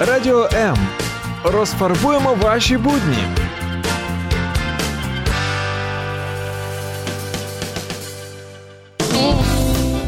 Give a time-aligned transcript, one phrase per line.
[0.00, 0.76] Радіо М.
[1.44, 3.18] Розфарбуємо ваші будні.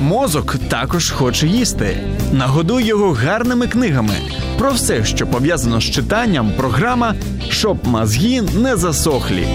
[0.01, 1.97] Мозок також хоче їсти.
[2.33, 4.15] Нагодуй його гарними книгами.
[4.59, 7.15] Про все, що пов'язано з читанням, програма
[7.49, 9.47] щоб мозги не засохлі.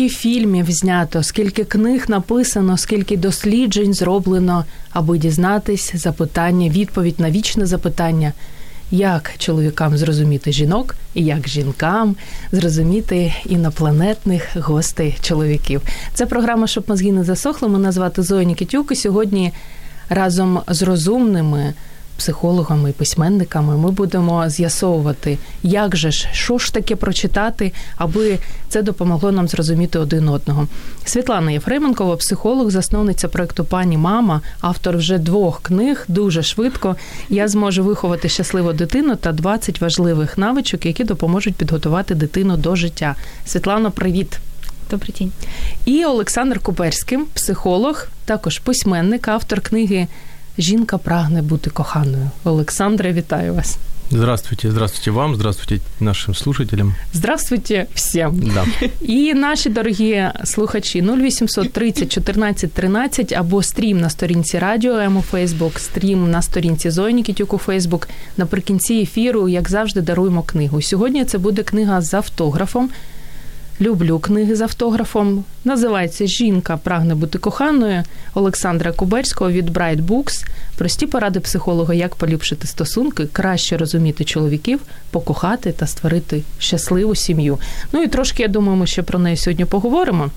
[0.00, 7.66] Скільки фільмів знято, скільки книг написано, скільки досліджень зроблено, аби дізнатись запитання, відповідь на вічне
[7.66, 8.32] запитання,
[8.90, 12.16] як чоловікам зрозуміти жінок і як жінкам
[12.52, 15.82] зрозуміти інопланетних гостей чоловіків.
[16.14, 17.68] Це програма, щоб мозги не засохли.
[17.68, 19.52] Мене звати Зоя Нікітюк, і Сьогодні
[20.08, 21.74] разом з розумними
[22.20, 28.38] психологами і письменниками ми будемо з'ясовувати, як же ж, що ж таке прочитати, аби
[28.68, 30.68] це допомогло нам зрозуміти один одного.
[31.04, 36.04] Світлана Єфременкова, психолог, засновниця проекту Пані Мама, автор вже двох книг.
[36.08, 36.96] Дуже швидко
[37.28, 43.14] я зможу виховати щасливу дитину та 20 важливих навичок, які допоможуть підготувати дитину до життя.
[43.46, 44.38] Світлано, привіт.
[44.90, 45.32] Добрий день.
[45.84, 50.06] І Олександр Куперський, психолог, також письменник, автор книги
[50.60, 52.30] Жінка прагне бути коханою.
[52.44, 53.78] Олександре, вітаю вас.
[54.10, 56.94] Здравствуйте, здравствуйте вам, здравствуйте нашим слушателям.
[57.12, 58.52] Здравствуйте всім.
[58.54, 58.66] Да.
[59.00, 65.78] І наші дорогі слухачі 0800 30 14 13 або стрім на сторінці Радіо у Фейсбук,
[65.78, 68.08] стрім на сторінці Зої Нікітюк у Фейсбук.
[68.36, 70.82] Наприкінці ефіру, як завжди, даруємо книгу.
[70.82, 72.90] Сьогодні це буде книга з автографом.
[73.80, 75.44] Люблю книги з автографом.
[75.64, 78.02] Називається Жінка прагне бути коханою
[78.34, 80.46] Олександра Куберського від Bright Books.
[80.76, 87.58] Прості поради психолога, як поліпшити стосунки, краще розуміти чоловіків, покохати та створити щасливу сім'ю.
[87.92, 90.30] Ну і трошки я думаю, ми ще про неї сьогодні поговоримо.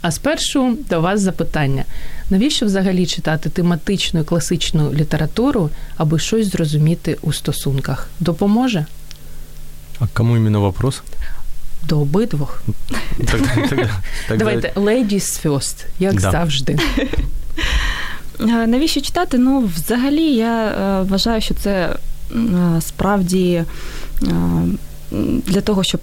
[0.00, 1.84] А спершу до вас запитання:
[2.30, 8.08] навіщо взагалі читати тематичну і класичну літературу, аби щось зрозуміти у стосунках?
[8.20, 8.86] Допоможе?
[10.00, 11.02] А кому іменно вопрос?
[11.88, 12.62] До обидвох.
[14.38, 16.30] Давайте ladies first, як Да.
[16.30, 16.78] завжди.
[18.40, 19.38] Е, Навіщо читати?
[19.38, 21.96] Ну, взагалі, я е, вважаю, що це
[22.32, 22.36] е,
[22.80, 23.64] справді
[25.46, 26.00] для того, щоб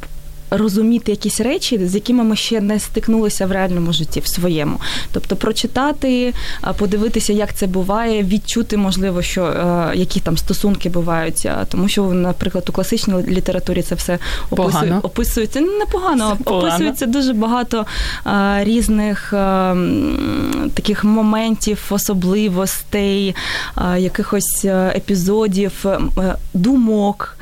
[0.51, 4.79] розуміти якісь речі, з якими ми ще не стикнулися в реальному житті в своєму.
[5.11, 6.33] Тобто прочитати,
[6.77, 11.49] подивитися, як це буває, відчути, можливо, що е, які там стосунки бувають.
[11.69, 14.19] Тому що, наприклад, у класичній літературі це все
[14.49, 16.67] описує, описується ну, непогано, Погано.
[16.67, 17.85] описується дуже багато
[18.23, 19.75] а, різних а,
[20.73, 23.35] таких моментів, особливостей,
[23.97, 27.37] якихось е, епізодів, е, думок,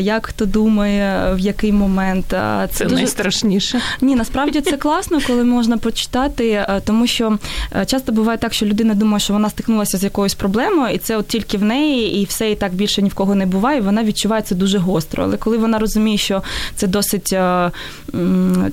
[0.00, 2.34] як хто думає, в який момент.
[2.40, 3.80] А, Це найстрашніше.
[4.00, 7.38] ні, насправді це класно, коли можна почитати, е, тому що
[7.76, 11.16] е, часто буває так, що людина думає, що вона стикнулася з якоюсь проблемою, і це
[11.16, 13.78] от тільки в неї, і все і так більше ні в кого не буває.
[13.78, 15.24] і Вона відчуває це дуже гостро.
[15.24, 16.42] Але коли вона розуміє, що
[16.76, 17.70] це досить е,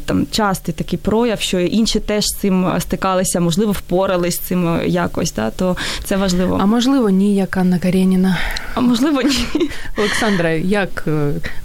[0.05, 5.33] там частий такий прояв, що інші теж з цим стикалися, можливо, впорались з цим якось,
[5.33, 6.57] да, то це важливо.
[6.61, 8.37] А можливо, ні, як Анна Карєніна.
[8.75, 9.69] А можливо, ні.
[9.97, 11.07] Олександра, як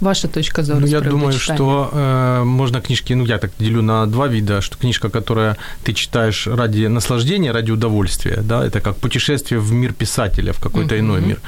[0.01, 0.79] ваша точка зору?
[0.79, 1.57] Ну, я думаю, читання?
[1.57, 5.93] что э, можно книжки, ну, я так делю на два вида, что книжка, которая ты
[5.93, 11.05] читаешь ради наслаждения, ради удовольствия, да, это как путешествие в мир писателя, в какой-то Мгм.
[11.05, 11.39] иной мир.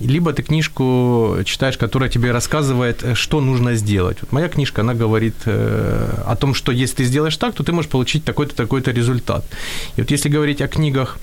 [0.00, 4.16] Либо ты книжку читаешь, которая тебе рассказывает, э, что нужно сделать.
[4.20, 7.72] Вот моя книжка, она говорит э, о том, что если ты сделаешь так, то ты
[7.72, 9.44] можешь получить такой-то, такой-то результат.
[9.96, 11.18] И вот если говорить о книгах,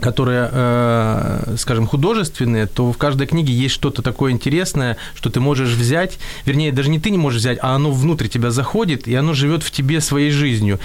[0.00, 5.70] которые, э, скажем, художественные, то в каждой книге есть что-то такое интересное, что ты можешь
[5.70, 9.34] взять, вернее, даже не ты не можешь взять, а оно внутрь тебя заходит, и оно
[9.34, 10.78] живет в тебе своей жизнью.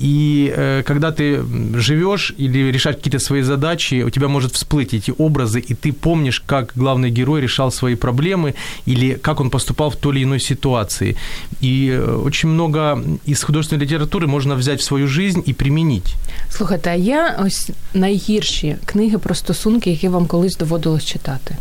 [0.00, 1.42] И э, когда ты
[1.74, 6.40] живешь или решаешь какие-то свои задачи, у тебя может всплыть эти образы, и ты помнишь,
[6.46, 8.54] как главный герой решал свои проблемы,
[8.88, 11.16] или как он поступал в той или иной ситуации.
[11.62, 16.14] И э, очень много из художественной литературы можно взять в свою жизнь и применить.
[16.50, 21.55] Слухайте, а є ось найгірші книги про стосунки, які вам колись доводилось читати?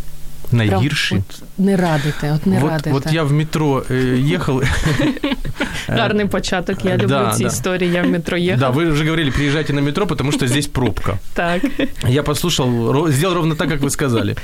[0.52, 1.16] Прям Наигирши.
[1.16, 2.92] от не радите, от не вот, радите.
[2.92, 4.62] вот я в метро э, ехал.
[5.88, 6.86] Гарний початок.
[6.86, 7.48] Я люблю Да, ці да.
[7.50, 7.92] історії.
[7.92, 8.60] Я в метро їхав.
[8.60, 11.18] Да, вы уже говорили, приезжайте на метро, потому что здесь пробка.
[11.34, 11.62] Так.
[12.08, 14.36] Я послушал, ро- сделал ровно так, как вы сказали.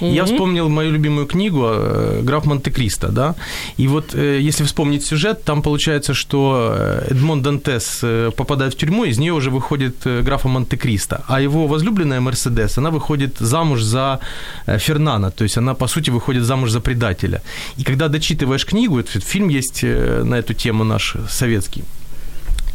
[0.00, 0.32] Я Мгм.
[0.32, 3.34] вспомнил мою любимую книгу э, «Граф Монте-Кристо», да,
[3.80, 8.76] и вот э, если вспомнить сюжет, там получается, что э, Эдмон Дантес э, попадает в
[8.76, 13.82] тюрьму, из нее уже выходит э, графа Монте-Кристо, а его возлюбленная Мерседес, она выходит замуж
[13.82, 14.18] за
[14.66, 17.41] э, Фернана, то то есть она, по сути, выходит замуж за предателя.
[17.77, 21.83] И когда дочитываешь книгу, этот фильм есть э, на эту тему наш советский,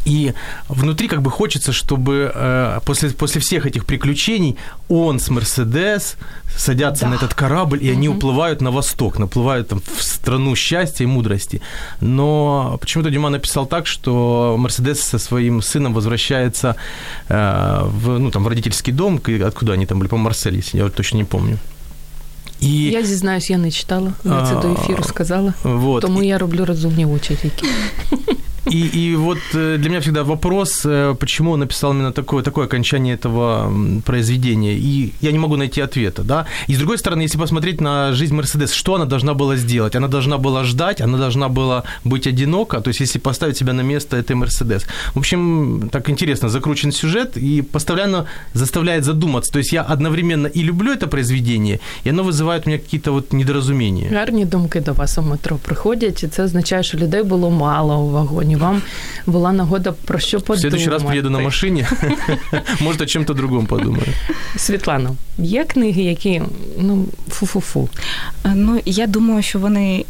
[0.04, 0.34] и
[0.68, 4.56] внутри как бы хочется, чтобы э, после, после всех этих приключений
[4.88, 6.16] он с Мерседес
[6.56, 7.10] садятся да.
[7.10, 11.60] на этот корабль, и они уплывают на восток, наплывают там в страну счастья и мудрости.
[12.00, 16.76] Но почему-то Дюма написал так, что Мерседес со своим сыном возвращается
[17.28, 20.94] э, в, ну, там, в родительский дом, откуда они там были, по Марсель, я вот
[20.94, 21.58] точно не помню.
[22.62, 22.90] І...
[22.90, 24.12] Я зізнаюсь, я не читала.
[24.24, 25.54] Я це до ефіру сказала.
[25.62, 26.02] Вот.
[26.02, 27.66] Тому я роблю розумні очі тільки.
[28.71, 32.65] И, и вот э, для меня всегда вопрос, э, почему он написал именно такое, такое
[32.65, 33.71] окончание этого
[34.05, 34.73] произведения.
[34.73, 36.23] И я не могу найти ответа.
[36.23, 36.45] Да?
[36.67, 39.95] И с другой стороны, если посмотреть на жизнь Мерседес, что она должна была сделать?
[39.95, 42.81] Она должна была ждать, она должна была быть одинока.
[42.81, 44.85] То есть, если поставить себя на место этой Мерседес.
[45.13, 49.51] В общем, так интересно, закручен сюжет и постоянно заставляет задуматься.
[49.51, 53.33] То есть, я одновременно и люблю это произведение, и оно вызывает у меня какие-то вот
[53.33, 54.09] недоразумения.
[54.11, 58.09] Гарні думки до вас у метро приходять, і це означає, що людей було мало у
[58.09, 58.82] вагоні Сьогодні вам
[59.26, 60.58] була нагода про що подумати.
[60.58, 61.86] В следующий раз приїду на машині,
[62.80, 64.06] може, о чим-то другому подумаю.
[64.56, 66.42] Світлана, є книги, які
[66.78, 67.88] ну фу-фу-фу?
[68.54, 70.04] Ну, я думаю, що вони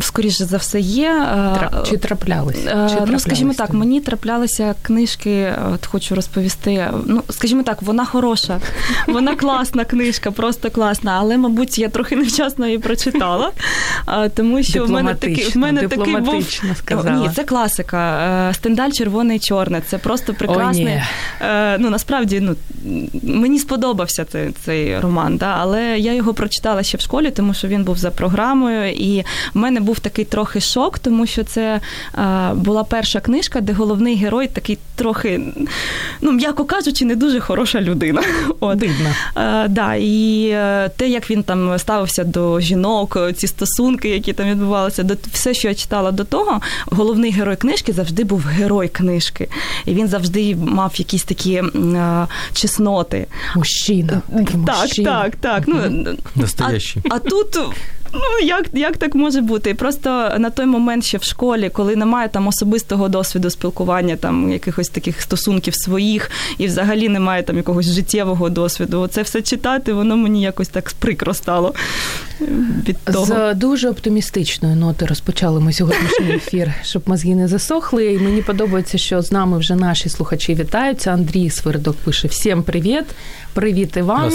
[0.00, 1.26] скоріше за все є.
[1.90, 2.90] Чи траплялися?
[2.90, 6.88] Чи ну, скажімо так, мені траплялися книжки, от хочу розповісти.
[7.06, 8.60] Ну, скажімо так, вона хороша,
[9.06, 13.50] вона класна книжка, просто класна, але, мабуть, я трохи невчасно її прочитала,
[14.34, 17.20] тому що в мене такий в мене такий був сказала.
[17.20, 17.98] Ні, це класика.
[18.50, 19.82] Е, Стендаль червоне і чорне.
[19.86, 21.02] Це просто прекрасний.
[21.40, 22.56] О, е, ну насправді, ну
[23.22, 27.68] мені сподобався цей цей роман, да, але я його прочитала ще в школі, тому що
[27.68, 29.24] він був за програмою, і
[29.58, 31.80] в мене був такий трохи шок, тому що це
[32.12, 35.40] а, була перша книжка, де головний герой такий трохи,
[36.20, 38.22] ну м'яко кажучи, не дуже хороша людина.
[38.60, 38.78] От.
[38.78, 39.14] Дивно.
[39.34, 44.50] А, да, І е, те, як він там ставився до жінок, ці стосунки, які там
[44.50, 49.48] відбувалися, до все, що я читала до того, головний герой книжки завжди був герой книжки.
[49.86, 51.62] І він завжди мав якісь такі
[51.96, 53.26] а, чесноти.
[53.56, 54.22] Мужчина.
[54.66, 55.62] Так, так, так.
[55.66, 57.02] Ну, Настоящий.
[57.10, 57.58] А, а тут
[58.12, 59.74] Ну, як як так може бути?
[59.74, 64.88] Просто на той момент ще в школі, коли немає там особистого досвіду спілкування, там якихось
[64.88, 69.06] таких стосунків своїх, і взагалі немає там якогось життєвого досвіду.
[69.06, 71.74] Це все читати, воно мені якось так прикро стало.
[72.88, 73.26] Від того.
[73.26, 78.12] З дуже оптимістичної ноти розпочали ми сьогоднішній ефір, щоб мозги не засохли.
[78.12, 81.10] І мені подобається, що з нами вже наші слухачі вітаються.
[81.10, 83.04] Андрій Свердок пише: Всім привіт!
[83.52, 84.30] Привіт і вам,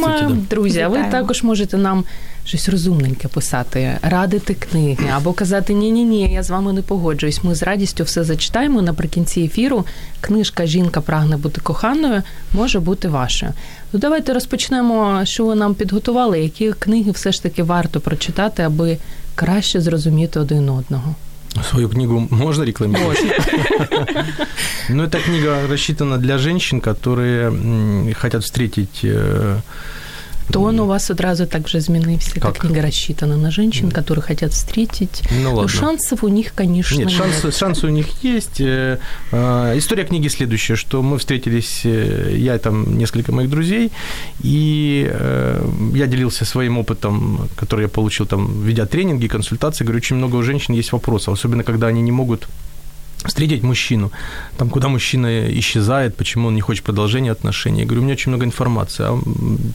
[0.49, 0.81] друзі.
[0.81, 2.03] А ви також можете нам
[2.45, 7.44] щось розумненьке писати, радити книги або казати Ні, ні, ні, я з вами не погоджуюсь.
[7.44, 8.81] Ми з радістю все зачитаємо.
[8.81, 9.86] Наприкінці ефіру
[10.22, 12.24] книжка Жінка прагне бути коханою
[12.54, 13.54] може бути вашою.
[13.94, 18.98] Ну, давайте розпочнемо, що ви нам підготували, які книги все ж таки варто прочитати, аби
[19.36, 21.16] краще зрозуміти один одного.
[21.69, 23.19] Свою книгу можно рекламировать?
[24.90, 29.06] Ну, эта книга рассчитана для женщин, которые хотят встретить
[30.50, 32.40] э, Тон у вас одразу так же змінився.
[32.40, 32.63] Как?
[32.63, 35.24] книга рассчитана на женщин, которые хотят встретить.
[35.44, 35.62] Ну, ладно.
[35.62, 37.12] Но шансов у них, конечно, нет.
[37.12, 37.56] Шансы, нет.
[37.56, 38.62] шансы у них есть.
[38.62, 38.98] Э,
[39.31, 43.92] э, история книги следующая, что мы встретились, э, я и там несколько моих друзей,
[44.44, 45.12] и
[45.95, 49.86] я делился своим опытом, который я получил там, ведя тренинги, консультации.
[49.86, 52.48] Говорю, очень много у женщин есть вопросов, особенно когда они не могут
[53.25, 54.11] встретить мужчину,
[54.57, 55.27] там, куда мужчина
[55.59, 57.80] исчезает, почему он не хочет продолжения отношений.
[57.80, 59.06] Я говорю, у меня очень много информации.
[59.07, 59.19] А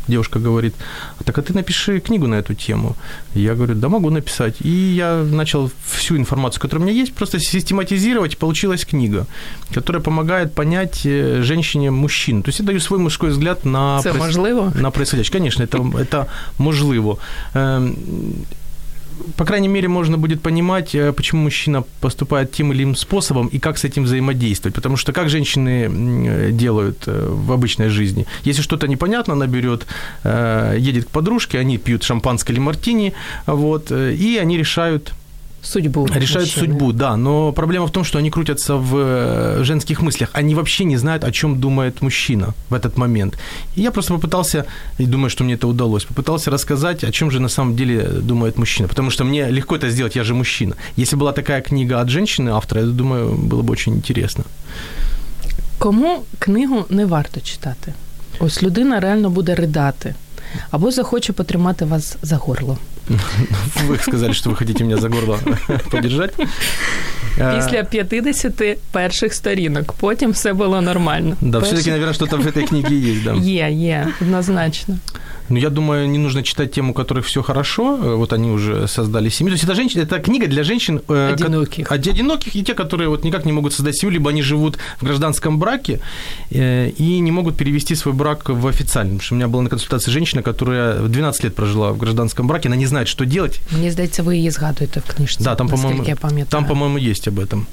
[0.09, 0.75] девушка говорит,
[1.21, 2.97] «А так а ты напиши книгу на эту тему.
[3.35, 4.55] Я говорю, да могу написать.
[4.61, 9.27] И я начал всю информацию, которая у меня есть, просто систематизировать, и получилась книга,
[9.75, 12.43] которая помогает понять э, женщине мужчину.
[12.43, 14.37] То есть я даю свой мужской взгляд на, Це проис...
[14.75, 15.33] на происходящее.
[15.33, 16.27] Конечно, это, это
[16.59, 17.19] можливо.
[19.37, 23.59] По крайней мере, можно будет понимать, э, почему мужчина поступает тем или иным способом и
[23.59, 24.75] как с этим взаимодействовать.
[24.75, 28.27] Потому что как женщины э, делают э, в обычной жизни?
[28.45, 29.87] Если что-то непонятно, она берет,
[30.25, 33.13] едет к подружке, они пьют шампанское или мартини,
[33.47, 35.13] вот, и они решают
[35.63, 36.07] Судьбу.
[36.07, 36.67] Решают мужчины.
[36.67, 37.17] судьбу, да.
[37.17, 40.31] Но проблема в том, что они крутятся в э, женских мыслях.
[40.33, 43.39] Они вообще не знают, о чем думает мужчина в этот момент.
[43.77, 44.65] И я просто попытался,
[45.01, 48.59] и думаю, что мне это удалось, попытался рассказать, о чем же на самом деле думает
[48.59, 48.89] мужчина.
[48.89, 50.75] Потому что мне легко это сделать, я же мужчина.
[50.97, 54.45] Если была такая книга от женщины, автора, я думаю, было бы очень интересно.
[55.79, 57.95] Кому книгу не варто читати?
[58.41, 60.15] Ось людина реально буде ридати
[60.71, 62.79] або захоче потримати вас за горло.
[63.88, 65.40] Вы сказали, что вы хотите меня за горло
[65.92, 66.34] подержать.
[67.38, 69.94] Э, Після 50 перших сторінок.
[69.94, 71.36] Потім все було нормально.
[71.42, 73.34] Да, Перші- все-таки, наверное, что-то в этой книге есть, да.
[73.34, 74.98] Є, є, однозначно.
[75.50, 77.84] Ну, я думаю, не нужно читать тем, у которых все хорошо.
[77.98, 79.52] Э, Вот они уже создали семью.
[79.52, 81.00] То есть это, женщина, это книга для женщин...
[81.08, 81.92] э, ко- Одиноких.
[81.92, 85.06] од- Одиноких и те, которые вот никак не могут создать семью, либо они живут в
[85.06, 86.00] гражданском браке
[86.52, 89.12] э, и не могут перевести свой брак в официальный.
[89.12, 92.70] Потому что у меня была на консультации женщина, которая 12 лет прожила в гражданском браке,
[92.70, 93.62] она не знает, что делать.
[93.72, 95.44] Мені здається, ви її згадуєте в книжці.
[95.44, 96.48] Да, там, по-моему, наскільки я пам'ятаю.
[96.50, 97.66] там, по-моему, есть об этом.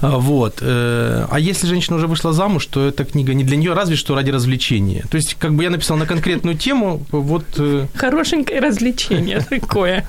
[0.00, 0.62] А, Вот.
[0.62, 4.14] э, А если женщина уже вышла замуж, то эта книга не для нее, разве что
[4.14, 5.04] ради развлечения.
[5.10, 10.02] То есть, как бы я написал на конкретную тему, вот э, Хорошенькое развлечение такое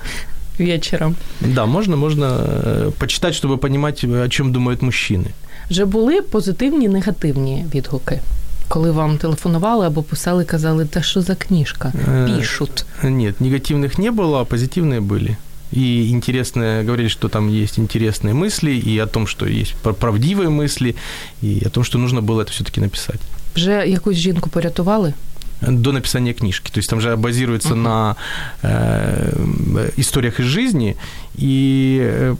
[0.58, 1.14] вечором.
[1.40, 5.26] Да, можно, можно э, почитать, чтобы понимать, о чем думают мужчины.
[5.70, 8.20] Вже були позитивні, негативні відгуки,
[8.69, 11.93] Коли вам телефонували або писали, казали, та що за книжка?
[12.07, 12.85] Е, Пишуть.
[13.03, 15.35] Нет, негативных не было, а позитивные были.
[15.73, 20.49] И интересные, говорили, что там есть интересные мысли, и о том, что есть пр- правдивые
[20.49, 20.95] мысли,
[21.43, 23.19] и о том, что нужно было это все-таки написать.
[23.55, 25.13] Вже якусь жінку порятували?
[25.61, 26.71] До написания книжки.
[26.73, 28.15] То есть там же базируется на
[28.63, 30.95] э, историях из жизни.
[31.41, 32.35] И э,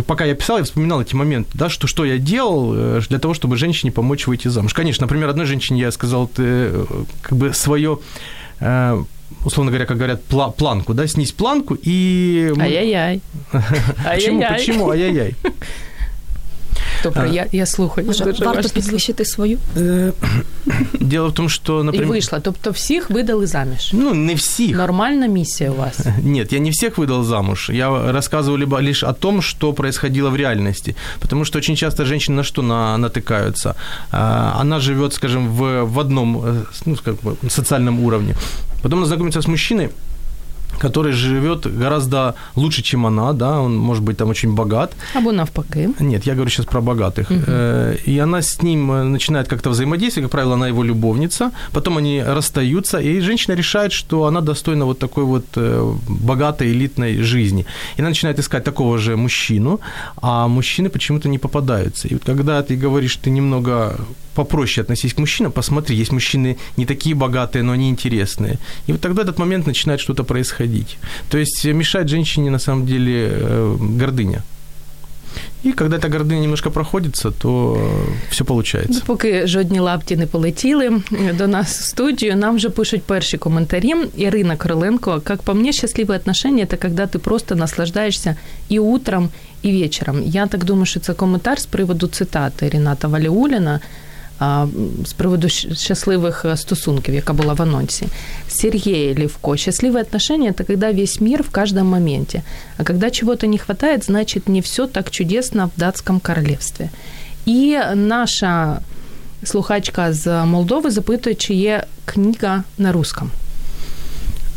[0.00, 3.34] пока я писал, я вспоминал эти моменты, да, что, что я делал э, для того,
[3.34, 4.72] чтобы женщине помочь выйти замуж.
[4.74, 6.84] Конечно, например, одной женщине я сказал, ты э,
[7.22, 7.98] как бы свое
[8.60, 9.02] э,
[9.44, 12.52] условно говоря, как говорят, пла- планку, да, снизь планку и...
[12.58, 13.20] Ай-яй-яй.
[14.04, 15.34] Почему, почему, ай-яй-яй?
[17.03, 17.33] Добре, А.
[17.33, 18.07] я, я слухаю.
[18.07, 19.57] Може, Дуже варто важко підвищити свою?
[19.77, 20.11] Э,
[20.99, 22.07] Дело в том, что, І например...
[22.07, 22.39] вийшла.
[22.39, 23.89] Тобто всіх видали заміж.
[23.93, 24.75] Ну, не всех.
[24.77, 25.99] Нормальна місія у вас.
[26.23, 27.69] Нет, я не всех выдал замуж.
[27.73, 30.95] Я рассказывал либо лишь о том, что происходило в реальности.
[31.19, 33.73] Потому что очень часто женщины на что на, натыкаются?
[34.11, 38.35] А, Она живет, скажем, в, в одном э, ну, как бы, социальном уровне.
[38.81, 39.89] Потом она знакомится с мужчиной,
[40.82, 45.88] который живет гораздо лучше, чем она, да, он может быть там очень богат, Або навпаки.
[46.00, 47.26] нет, я говорю сейчас про богатых.
[47.30, 51.50] Э, И она с ним э, начинает как-то взаимодействовать, как правило, она его любовница.
[51.72, 57.22] Потом они расстаются, и женщина решает, что она достойна вот такой вот э, богатой, элитной
[57.22, 57.64] жизни.
[57.98, 59.80] И она начинает искать такого же мужчину,
[60.22, 62.08] а мужчины почему-то не попадаются.
[62.08, 63.96] И вот когда ты говоришь, ты немного
[64.34, 68.58] попроще относись к мужчинам, посмотри, есть мужчины не такие богатые, но они интересные.
[68.88, 70.71] И вот тогда этот момент начинает что-то происходить
[71.29, 74.41] То есть э, мешает женщине на самом деле э, гордыня.
[75.65, 77.77] И когда эта гордыня немножко проходится, то
[78.29, 79.01] все Ну, получается.
[79.05, 81.01] Поки жодні лапті не полетіли
[81.37, 83.93] до нас в студію, нам вже пишуть перші коментарі.
[84.17, 88.35] Ірина Короленко, как по мне, счастливые отношения – это когда ты просто наслаждаешься
[88.71, 89.29] и утром,
[89.65, 90.23] и вечером.
[90.23, 93.79] Я так думаю, що це коментар з приводу цитати Ріната Валіуліна а,
[95.05, 98.07] з приводу щ- щасливих е, стосунків, яка була в анонсі.
[98.47, 99.51] Сергей Левко.
[99.51, 102.41] Счастливые отношения – это когда весь мир в каждом моменте.
[102.77, 106.89] А когда чего-то не хватает, значит, не все так чудесно в датском королевстве.
[107.45, 108.79] І наша
[109.43, 113.31] слухачка з Молдови запитує, чи є книга на русском.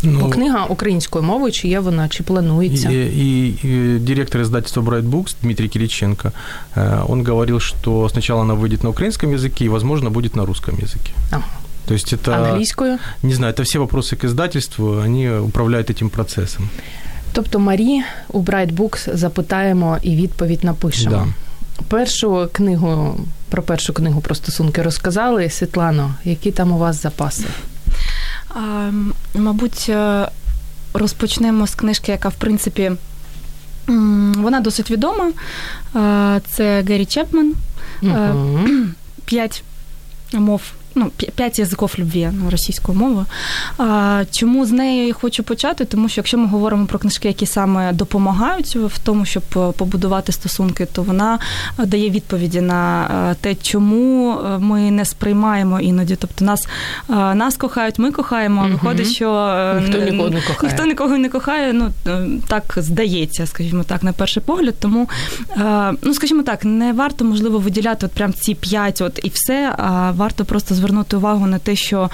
[0.05, 2.89] Ну, Бо книга українською мовою, чи є вона, чи планується.
[2.89, 6.33] И, и- и директор издательства Bright Books Дмитрий Кириченко,
[6.77, 10.75] э, он говорил, что сначала она выйдет на украинском языке и, возможно, будет на русском
[10.75, 11.11] языке.
[11.31, 11.45] Ага.
[11.87, 12.99] То есть это, Англійською.
[13.23, 16.69] не знаю, это все вопросы к издательству, они управляют этим процессом.
[17.33, 21.11] Тобто Марі у Bright Books запитаємо і відповідь напишемо.
[21.11, 21.27] Да.
[21.89, 25.51] Першу книгу про першу книгу про стосунки розказали.
[25.51, 27.45] Світлано, які там у вас запаси?
[28.56, 28.92] А,
[29.36, 30.28] мабуть, е,
[30.94, 32.92] розпочнемо з книжки, яка, в принципі,
[34.36, 35.32] вона досить відома.
[36.48, 37.54] Це Гері Чепмен.
[38.02, 38.94] Мгм.
[39.26, 39.64] П'ять
[40.34, 40.62] мов.
[40.98, 43.26] Ну, п'ять язиків любві ну, російською мовою.
[43.78, 45.86] А, чому з нею я хочу почати?
[45.86, 50.32] Тому що якщо ми говоримо про книжки, які саме допомагають в тому, щоб е, побудувати
[50.32, 51.40] стосунки, то вона
[51.80, 56.16] е, дає відповіді на е, те, чому ми не сприймаємо іноді.
[56.16, 56.68] Тобто нас,
[57.10, 59.26] нас кохають, ми кохаємо, а виходить, що
[59.82, 60.72] Ніхто нікого не кохає.
[60.72, 61.92] Ніхто нікого не кохає, ну
[62.48, 64.76] так здається, скажімо так, на перший погляд.
[64.80, 65.10] Тому,
[66.02, 69.76] ну скажімо так, не варто можливо виділяти от прям ці п'ять, от і все.
[69.78, 72.10] А варто просто звернути увагу на те, що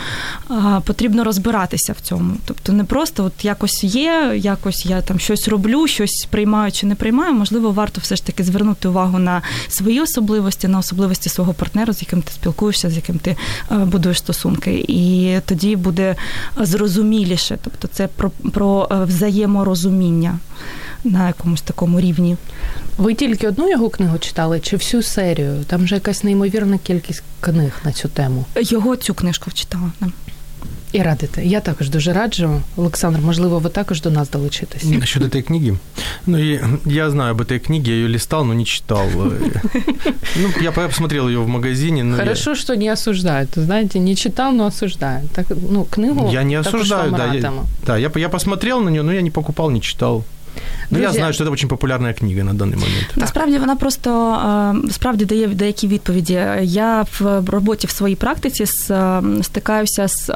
[0.85, 2.35] потрібно розбиратися в цьому.
[2.45, 6.95] Тобто не просто от якось є, якось я там щось роблю, щось приймаю чи не
[6.95, 7.33] приймаю.
[7.33, 12.01] Можливо, варто все ж таки звернути увагу на свої особливості, на особливості свого партнера, з
[12.01, 13.35] яким ти спілкуєшся, з яким ти
[13.69, 14.85] будуєш стосунки.
[14.87, 16.15] І тоді буде
[16.57, 17.57] зрозуміліше.
[17.63, 20.39] Тобто, це про, про е, взаєморозуміння
[21.03, 22.37] на якомусь такому рівні.
[22.97, 25.63] Ви тільки одну його книгу читали чи всю серію?
[25.67, 28.45] Там же якась неймовірна кількість книг на цю тему.
[28.61, 29.91] Його цю книжку читала.
[30.01, 30.07] да.
[30.91, 31.45] І радите.
[31.45, 32.61] Я також дуже раджу.
[32.75, 34.83] Олександр, можливо, ви також до нас долучитесь.
[34.83, 35.77] Насчет этой книги.
[36.25, 39.07] Ну, и я знаю об этой книге, я ее листал, но не читал.
[40.35, 42.03] Ну, я посмотрел ее в магазине.
[42.03, 42.55] Но Хорошо, я...
[42.55, 43.49] что не осуждают.
[43.55, 45.27] Знаете, не читал, но осуждаю.
[45.33, 47.33] Так, ну, книгу Я не осуждаю, да.
[47.33, 47.53] Я,
[47.85, 50.23] да, я, я посмотрел на нее, но я не покупал, не читал.
[50.89, 53.07] Ну, я знаю, що це дуже популярна книга на даний момент.
[53.15, 54.11] Насправді вона просто
[54.91, 56.41] справді дає деякі відповіді.
[56.61, 58.65] Я в роботі в своїй практиці
[59.41, 60.31] стикаюся з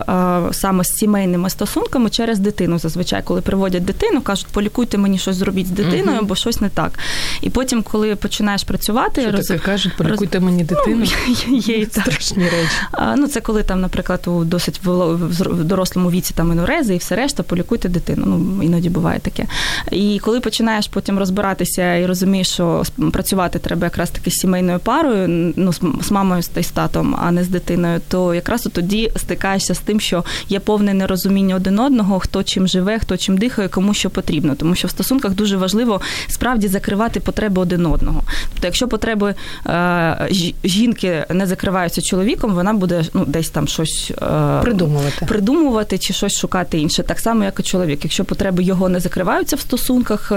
[0.52, 2.80] саме з сімейними стосунками через дитину.
[2.80, 7.00] Зазвичай, коли приводять дитину, кажуть, полікуйте мені щось зробіть з дитиною, бо щось не так.
[7.42, 9.48] І потім, коли починаєш працювати, Що роз...
[9.48, 10.46] таке кажуть, полікуйте роз...
[10.46, 11.06] мені дитину.
[11.48, 12.70] Ну, є і страшні речі.
[13.18, 17.44] Ну, це коли там, наприклад, у досить в дорослому віці там інурези і все решта,
[17.44, 18.26] полікуйте дитину.
[18.26, 19.46] Ну іноді буває таке.
[19.92, 25.54] І коли починаєш потім розбиратися і розумієш, що працювати треба якраз таки з сімейною парою,
[25.56, 29.80] ну з мамою та з татом, а не з дитиною, то якраз тоді стикаєшся з
[29.80, 34.10] тим, що є повне нерозуміння один одного, хто чим живе, хто чим дихає, кому що
[34.10, 34.56] потрібно.
[34.56, 38.22] Тому що в стосунках дуже важливо справді закривати потреби один одного.
[38.54, 39.36] Тобто, якщо потреби
[39.68, 40.28] е,
[40.64, 46.38] жінки не закриваються чоловіком, вона буде ну десь там щось е, придумувати придумувати чи щось
[46.40, 48.00] шукати інше, так само, як і чоловік.
[48.04, 49.95] Якщо потреби його не закриваються в стосунках,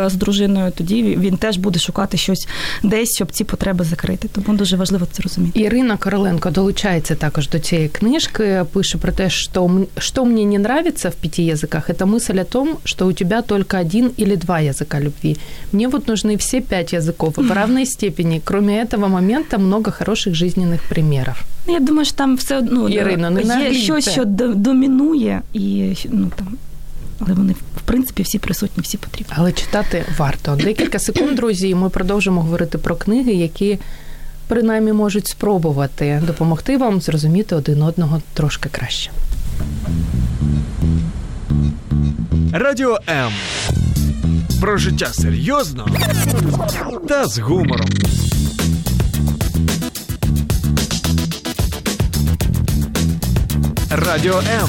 [0.09, 2.47] з дружиною, тоді він теж буде шукати щось
[2.83, 4.27] десь, щоб ці потреби закрити.
[4.27, 5.59] Тому дуже важливо це розуміти.
[5.59, 8.65] Ірина Короленко долучається також до цієї книжки.
[8.73, 12.77] Пише про те, що що мені не нравится в пяти языках, это мысль о том,
[12.83, 15.37] что у тебя только один или два языка любви.
[15.71, 18.41] Мне вот нужны все пять языков и в равной степени.
[18.43, 21.35] Кроме этого момента много хороших жизненных примеров.
[21.67, 26.31] Ну, я думаю, що там все одно Ірина, не є щось, що домінує, і ну
[26.35, 26.57] там
[27.20, 29.34] але вони в принципі всі присутні, всі потрібні.
[29.36, 30.56] Але читати варто.
[30.56, 33.78] Декілька секунд, друзі, і ми продовжимо говорити про книги, які
[34.48, 39.10] принаймні можуть спробувати допомогти вам зрозуміти один одного трошки краще.
[42.52, 43.32] Радіо М.
[44.60, 45.88] Про життя серйозно
[47.08, 47.88] та з гумором.
[53.90, 54.68] Радіо М.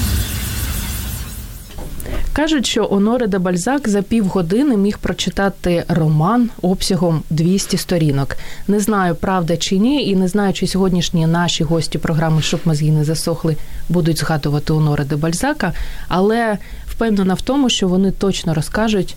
[2.40, 8.36] Кажуть, що Оноре де Бальзак за півгодини міг прочитати роман обсягом 200 сторінок.
[8.68, 12.90] Не знаю, правда чи ні, і не знаю, чи сьогоднішні наші гості програми «Щоб мозги
[12.90, 13.56] не засохли
[13.88, 15.72] будуть згадувати Оноре де Бальзака,
[16.08, 19.16] але впевнена в тому, що вони точно розкажуть.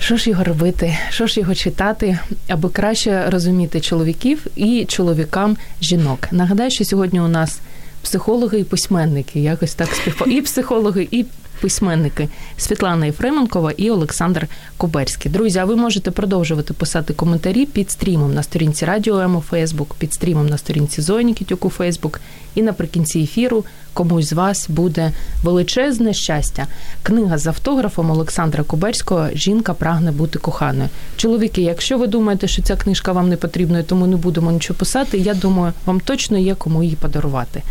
[0.00, 2.18] Що ж його робити, що ж його читати,
[2.48, 6.18] аби краще розуміти чоловіків і чоловікам жінок.
[6.30, 7.60] Нагадаю, що сьогодні у нас
[8.02, 10.24] психологи і письменники, якось так співпа...
[10.24, 11.24] і психологи, і
[11.62, 15.32] письменники Світлана Єфременкова і Олександр Куберський.
[15.32, 19.94] Друзі, а ви можете продовжувати писати коментарі під стрімом на сторінці Радіо М у Фейсбук,
[19.94, 22.20] під стрімом на сторінці Зої Нікітюк у Фейсбук.
[22.54, 26.66] І наприкінці ефіру комусь з вас буде величезне щастя.
[27.02, 30.88] Книга з автографом Олександра Куберського Жінка прагне бути коханою.
[31.16, 35.18] Чоловіки, якщо ви думаєте, що ця книжка вам не потрібна, тому не будемо нічого писати,
[35.18, 37.62] я думаю, вам точно є кому її подарувати.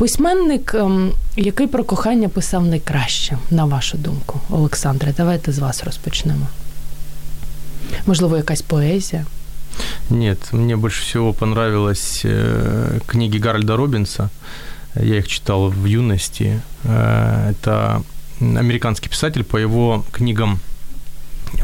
[0.00, 0.74] Письменник,
[1.36, 6.46] який про кохання писав найкраще, на вашу думку, Олександре, давайте з вас розпочнемо.
[8.06, 9.26] Можливо, якась поезія?
[10.10, 14.30] Нет, мне больше всего понравились э, книги Гарольда Робинса.
[14.94, 16.60] Я их читал в юности.
[16.84, 18.00] Э, это
[18.40, 19.42] американский писатель.
[19.42, 20.60] По его книгам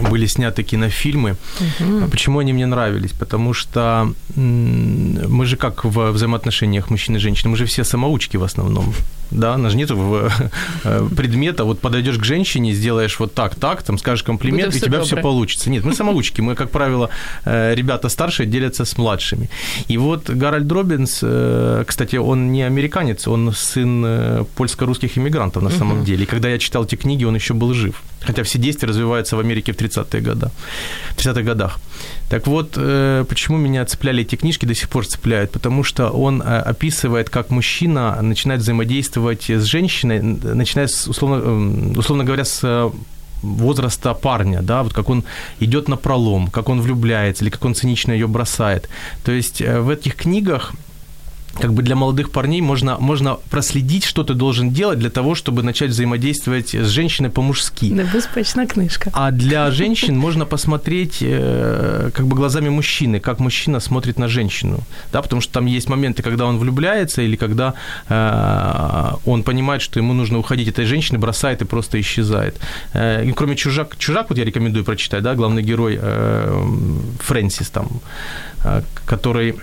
[0.10, 1.36] были сняты кинофильмы.
[1.60, 2.08] Угу.
[2.10, 3.12] Почему они мне нравились?
[3.12, 8.44] Потому что мы же как в взаимоотношениях мужчины и женщины, мы же все самоучки в
[8.44, 8.94] основном.
[9.31, 13.99] Да, она же нет э, предмета, вот подойдешь к женщине, сделаешь вот так, так, там
[13.99, 15.71] скажешь комплимент, Будет и у тебя все получится.
[15.71, 17.11] Нет, мы самоучки, мы, как правило,
[17.45, 19.49] э, ребята старшие делятся с младшими.
[19.89, 26.05] И вот Гарольд Робинс, э, кстати, он не американец, он сын польско-русских иммигрантов на самом
[26.05, 26.23] деле.
[26.23, 28.03] И когда я читал эти книги, он еще был жив.
[28.27, 30.51] Хотя все действия развиваются в Америке в 30-е годы.
[31.17, 31.79] В 30-х годах.
[32.29, 35.53] Так вот, почему меня цепляли эти книжки, до сих пор цепляют?
[35.53, 42.25] Потому что он описывает, как мужчина начинает взаимодействовать с женщиной, начиная с, условно, эм, условно
[42.25, 42.91] говоря, с э,
[43.43, 45.25] возраста парня, да, вот как он
[45.61, 48.89] идет на пролом, как он влюбляется или как он цинично ее бросает.
[49.25, 50.73] То есть э, в этих книгах
[51.61, 55.63] как бы для молодых парней можно, можно проследить, что ты должен делать для того, чтобы
[55.63, 57.87] начать взаимодействовать с женщиной по-мужски.
[57.87, 59.11] Небезпечна книжка.
[59.13, 64.81] А для женщин можно посмотреть э, как бы глазами мужчины, как мужчина смотрит на женщину.
[65.13, 67.75] Да, потому что там есть моменты, когда он влюбляется или когда
[68.09, 72.57] э, он понимает, что ему нужно уходить этой женщины, бросает и просто исчезает.
[72.93, 75.99] Э, и кроме «Чужак», «Чужак» вот я рекомендую прочитать, да, главный герой
[77.21, 77.89] Фрэнсис там,
[79.05, 79.55] который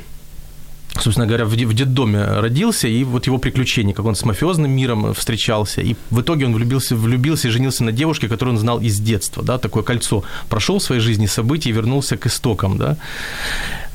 [1.00, 5.82] собственно говоря, в детдоме родился, и вот его приключения, как он с мафиозным миром встречался,
[5.82, 9.44] и в итоге он влюбился, влюбился и женился на девушке, которую он знал из детства,
[9.44, 10.24] да, такое кольцо.
[10.50, 12.98] Прошел в своей жизни события и вернулся к истокам, да.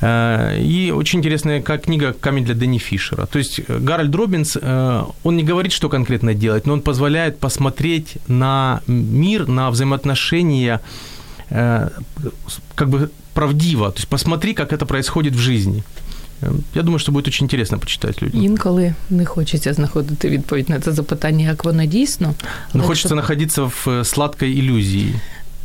[0.00, 3.26] Э, И очень интересная книга «Камень для Дэнни Фишера».
[3.26, 7.38] То есть э, Гарольд Робинс, э, он не говорит, что конкретно делать, но он позволяет
[7.38, 10.80] посмотреть на мир, на взаимоотношения
[11.50, 11.88] э,
[12.74, 13.90] как бы правдиво.
[13.90, 15.84] То есть посмотри, как это происходит в жизни.
[16.43, 18.43] Э, Я думаю, що буде дуже інтересно почитати людям.
[18.43, 22.27] Інколи не хочеться знаходити відповідь на це запитання, як воно дійсно.
[22.27, 25.13] Но Але хочется що- находиться в э, сладкой иллюзии.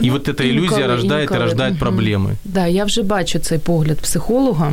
[0.01, 1.41] И Ну, вот эта інколи- иллюзия рождает інколи.
[1.41, 1.89] и рождает Мгм.
[1.89, 2.31] проблемы.
[2.45, 4.73] Да, я вже бачу цей погляд психолога,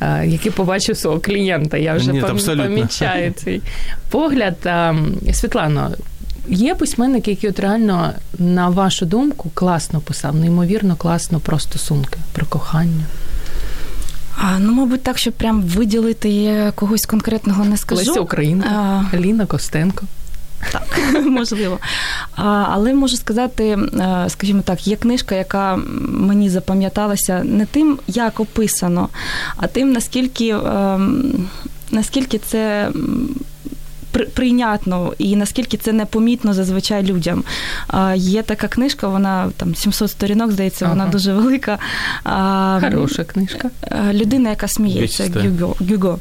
[0.00, 1.76] е, який побачив свого клієнта.
[1.76, 2.64] Я вже Ні, пом- абсолютно.
[2.64, 3.62] помічаю цей
[4.10, 4.56] погляд.
[4.66, 4.94] А,
[5.32, 5.90] Світлано,
[6.48, 12.46] є письменник, який от реально, на вашу думку, класно писав, неймовірно класно про стосунки, про
[12.46, 13.04] кохання.
[14.41, 18.01] А, ну, мабуть, так, щоб прям виділити когось конкретного не скажу.
[18.09, 20.05] Леся Українка, А, Аліна Костенко.
[20.71, 21.79] Так, можливо.
[22.35, 28.39] А, але можу сказати, е, скажімо так, є книжка, яка мені запам'яталася не тим, як
[28.39, 29.09] описано,
[29.57, 31.47] а тим, наскільки, ем,
[31.91, 32.91] наскільки це.
[34.25, 37.43] Прийнятно і наскільки це непомітно зазвичай людям.
[37.87, 41.79] А, Є така книжка, вона там 700 сторінок, здається, вона дуже велика.
[42.23, 43.69] А, Хороша книжка.
[44.13, 45.75] Людина, яка сміється, Гюго.
[45.79, 46.19] Гюго.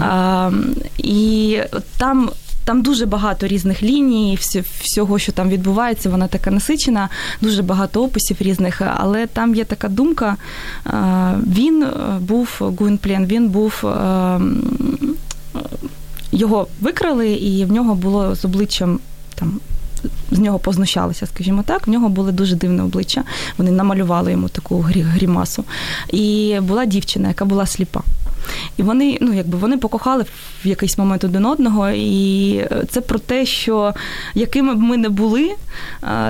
[0.00, 0.50] А,
[0.98, 1.60] і
[1.98, 2.30] там.
[2.64, 4.38] Там дуже багато різних ліній,
[4.80, 7.08] всього, що там відбувається, вона така насичена,
[7.40, 8.82] дуже багато описів різних.
[8.96, 10.36] Але там є така думка.
[11.46, 11.88] Він е,
[12.20, 13.84] був Гуінплен, він був.
[16.32, 19.00] Його викрали, і в нього було з обличчям
[19.34, 19.60] там.
[20.30, 21.86] З нього познущалися, скажімо так.
[21.86, 23.24] В нього були дуже дивне обличчя.
[23.58, 25.64] Вони намалювали йому таку грі- грімасу.
[26.12, 28.00] І була дівчина, яка була сліпа.
[28.76, 30.24] І вони, ну якби вони покохали
[30.64, 33.94] в якийсь момент один одного, і це про те, що
[34.34, 35.50] якими б ми не були,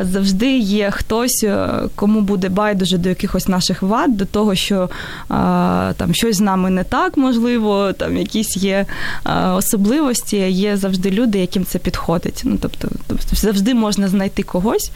[0.02, 4.90] завжди є хтось, е, кому буде байдуже до якихось наших вад, до того, що
[5.96, 8.86] там щось з нами не так, можливо, там якісь є
[9.54, 10.36] особливості.
[10.36, 12.42] Є завжди люди, яким це підходить.
[12.44, 14.90] Ну тобто, тобто завжди можна знайти когось,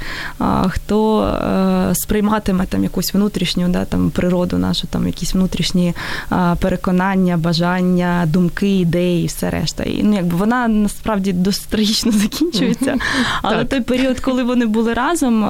[0.69, 5.95] хто е, сприйматиме там якусь внутрішню да, там, природу нашу, там якісь внутрішні
[6.31, 6.55] а,
[7.03, 9.83] переконання, бажання, думки, ідеї, і все решта.
[9.83, 12.97] І ну, якби вона насправді досить трагічно закінчується.
[13.43, 15.41] Але той період, коли вони були разом,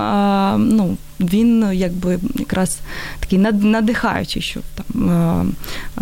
[0.76, 0.96] ну.
[1.20, 2.78] Він якби якраз
[3.20, 5.54] такий над- надихаючий, що там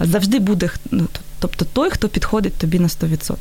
[0.03, 1.07] завжди буде ну,
[1.41, 3.37] тобто той, хто підходить тобі на 100%.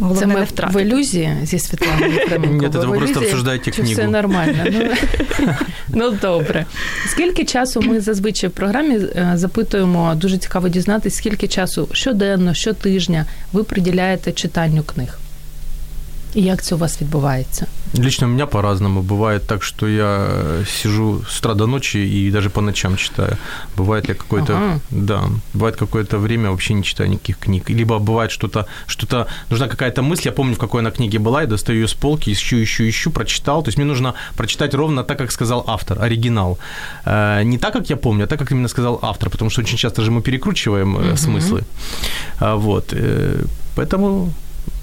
[0.00, 0.78] Головне Це не втратити.
[0.78, 2.12] в ілюзії зі Світланою
[2.50, 3.92] Ні, це ви просто обсуждаєте чи книгу.
[3.92, 4.64] Все нормально.
[4.72, 4.90] Ну,
[5.88, 6.66] ну добре.
[7.06, 13.26] Скільки часу ми зазвичай в програмі е, запитуємо, дуже цікаво дізнатися, скільки часу щоденно, щотижня
[13.52, 15.18] ви приділяєте читанню книг?
[16.33, 17.65] І як це у вас відбувається?
[17.93, 19.01] Лично у меня по-разному.
[19.01, 23.37] Бывает так, что я э, сижу с утра до ночи и даже по ночам читаю.
[23.77, 24.53] Бывает я какое-то...
[24.53, 24.79] Ага.
[24.91, 27.69] Да, бывает какое-то время вообще не читаю никаких книг.
[27.69, 29.25] Либо бывает что-то, что-то...
[29.49, 32.31] Нужна какая-то мысль, я помню, в какой она книге была, я достаю ее с полки,
[32.31, 33.63] ищу, ищу, ищу, прочитал.
[33.63, 36.57] То есть мне нужно прочитать ровно так, как сказал автор, оригинал.
[37.05, 39.77] Э, Не так, как я помню, а так, как именно сказал автор, потому что очень
[39.77, 41.15] часто же мы перекручиваем э, Мгм.
[41.17, 41.63] смыслы.
[42.39, 42.93] А, Вот.
[42.93, 44.29] э, Поэтому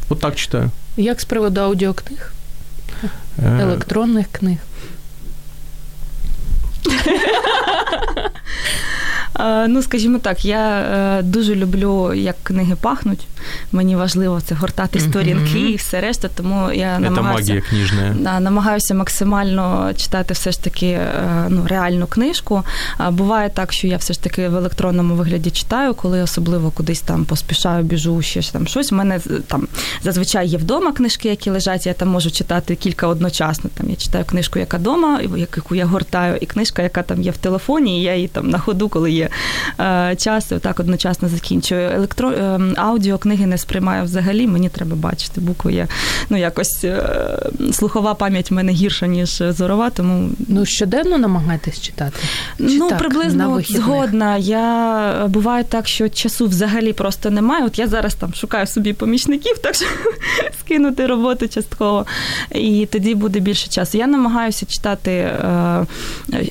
[0.10, 0.72] вот так читаю.
[0.98, 2.32] Як з приводу аудіокниг,
[3.38, 4.58] Э, електронних книг?
[9.40, 13.28] Е, Ну, скажімо так, я е, дуже люблю, як книги пахнуть.
[13.72, 17.62] Мені важливо це гортати сторінки і все решта, тому я намагаюся,
[18.20, 22.64] да, намагаюся максимально читати все ж таки е, ну, реальну книжку.
[23.12, 27.26] Буває так, що я все ж таки в електронному вигляді читаю, коли особливо кудись там
[27.26, 28.92] поспішаю, біжу, ще там щось.
[28.92, 29.68] У мене е, там
[30.04, 33.70] зазвичай є вдома книжки, які лежать, я там можу читати кілька одночасно.
[33.74, 37.38] Там я читаю книжку, яка вдома, яку я гортаю, і книжка, яка там є в
[37.38, 39.30] телефоні, і я її там на ходу, коли є
[39.80, 41.90] е, час, так одночасно закінчую.
[41.90, 42.32] Електро...
[42.32, 42.60] е,
[43.40, 45.74] аудіокниги не сприймаю взагалі, мені треба бачити букви.
[45.74, 45.88] Я,
[46.30, 52.18] ну, якось е, слухова пам'ять в мене гірша, ніж зорова, тому Ну, щоденно намагаєтесь читати?
[52.58, 54.38] Чи ну, так, приблизно згодна.
[54.38, 57.66] Я буває так, що часу взагалі просто немає.
[57.66, 59.86] От я зараз там шукаю собі помічників, так що
[60.60, 62.06] скинути роботу частково,
[62.56, 63.98] і тоді буде більше часу.
[63.98, 65.86] Я намагаюся читати е,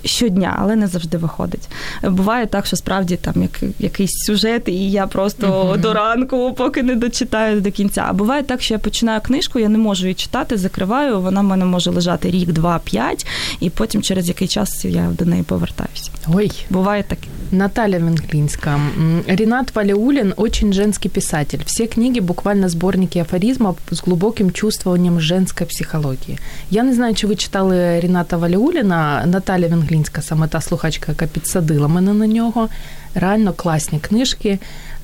[0.05, 1.69] щодня, але не завжди виходить.
[2.03, 5.81] Буває так, що справді там як, якийсь сюжет, і я просто Мгм.
[5.81, 8.05] до ранку, поки не дочитаю до кінця.
[8.09, 11.45] А буває так, що я починаю книжку, я не можу її читати, закриваю, вона в
[11.45, 13.27] мене може лежати рік, два, п'ять,
[13.61, 16.11] і потім через який час я до неї повертаюся.
[16.35, 17.29] Ой, Буває таке.
[17.53, 18.77] Наталья Венглинская.
[18.77, 21.61] М, Ренат Валиулин очень женский писатель.
[21.67, 26.39] Все книги буквально сборники афоризмов с глубоким чувствованием женской психологии.
[26.71, 31.89] Я не знаю, чи ви читали Рената Валіуліна, Наталя Венглінська, саме та слухачка, яка підсадила
[31.89, 32.69] мене на нього.
[33.15, 34.59] Реально класні книжки.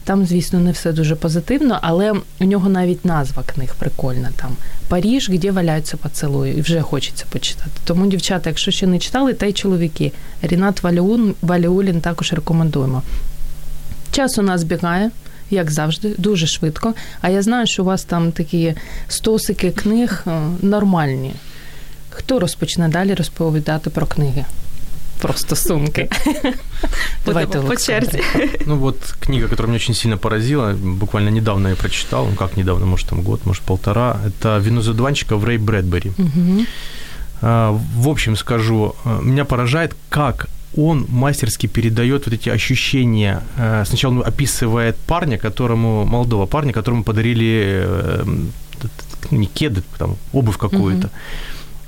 [0.04, 4.30] Там, звісно, не все дуже позитивно, але у нього навіть назва книг прикольна.
[4.36, 4.56] Там
[4.88, 7.70] Паріж, де валяються поцілуї, і вже хочеться почитати.
[7.84, 10.12] Тому, дівчата, якщо ще не читали, та й чоловіки.
[10.42, 13.02] Рінат Валіун, Валіулін також рекомендуємо.
[14.10, 15.10] Час у нас бігає,
[15.50, 16.94] як завжди, дуже швидко.
[17.20, 18.74] А я знаю, що у вас там такі
[19.08, 21.34] стосики книг е, нормальні.
[22.10, 24.44] Хто розпочне далі розповідати про книги?
[25.20, 26.08] Про стосунки.
[27.26, 28.20] Давайте, по черзі.
[28.66, 32.86] Ну вот книга, которая меня очень сильно поразила, буквально недавно я прочитал, ну как недавно,
[32.86, 36.12] может там год, может полтора, это «Вино задуванчиков» Рэй Брэдбери.
[37.42, 40.46] А, В общем скажу, э, меня поражает, как
[40.76, 43.40] он мастерски передает вот эти ощущения.
[43.58, 48.24] Э, Сначала он описывает парня, которому, молодого парня, которому подарили э,
[48.80, 51.08] т- не кеды, там, обувь какую-то.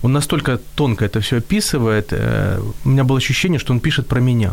[0.06, 2.12] Он настолько тонко это все описывает.
[2.12, 4.52] э, У меня было ощущение, что он пишет про меня.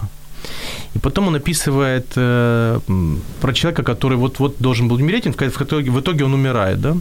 [0.96, 2.80] И потом он описывает э,
[3.42, 5.60] про человека, который вот-вот должен был умереть, в
[5.92, 6.96] в итоге он умирает, да?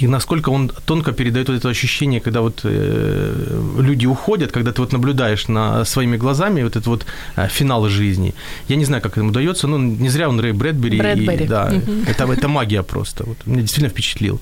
[0.00, 4.80] И насколько он тонко передает вот это ощущение, когда вот э, люди уходят, когда ты
[4.80, 7.06] вот наблюдаешь на своими глазами вот этот вот
[7.36, 8.32] э, финал жизни.
[8.68, 10.98] Я не знаю, как ему удается, но не зря он Рэй Брэдбери.
[10.98, 11.44] Брэдбери.
[11.44, 12.04] И, да, Мгм.
[12.06, 13.24] это, это магия просто.
[13.24, 14.40] Вот, меня действительно впечатлил.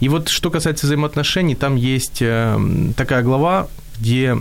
[0.00, 2.58] И вот что касается взаимоотношений, там есть э,
[2.96, 3.66] такая глава,
[3.98, 4.36] где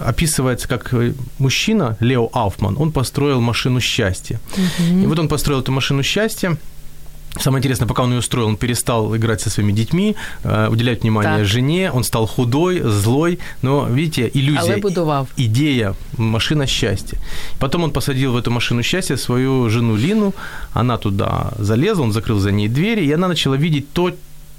[0.00, 0.94] описывается, как
[1.38, 4.40] мужчина, Лео Ауфман, он построил машину счастья.
[4.78, 6.56] И вот он построил эту машину счастья,
[7.40, 11.38] Самое интересное, пока он ее строил, он перестал играть со своими детьми, э, уделять внимание
[11.38, 11.46] Так.
[11.46, 15.28] жене, он стал худой, злой, но, видите, иллюзия, будував.
[15.36, 17.18] идея, машина счастья.
[17.58, 20.34] Потом он посадил в эту машину счастья свою жену Лину,
[20.74, 24.12] она туда залезла, он закрыл за ней двери, и она начала видеть то,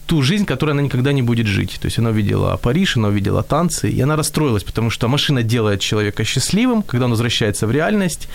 [0.07, 1.77] ту жизнь, которой она никогда не будет жить.
[1.81, 5.79] То есть она увидела Париж, она увидела танцы, и она расстроилась, потому что машина делает
[5.79, 8.27] человека счастливым, когда он возвращается в реальность.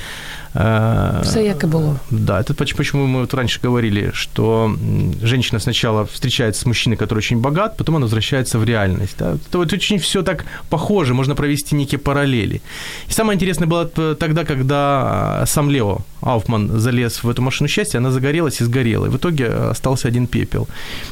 [0.56, 1.96] Э, Все як і було.
[2.10, 4.74] Да, это поч- почему мы вот раньше говорили, что
[5.22, 9.16] женщина сначала встречается с мужчиной, который очень богат, потом она возвращается в реальность.
[9.18, 9.32] Да?
[9.50, 12.60] Это вот очень все так похоже, можно провести некие параллели.
[13.08, 17.98] И самое интересное было тогда, когда а, сам Лео Ауфман залез в эту машину счастья,
[17.98, 19.06] она загорелась и сгорела.
[19.06, 20.68] И в итоге остался один пепел.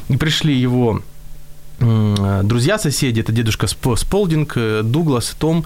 [0.09, 1.01] И пришли его
[2.42, 5.64] друзья, соседи, это дедушка Сп- Сполдинг, э, Дуглас, Том,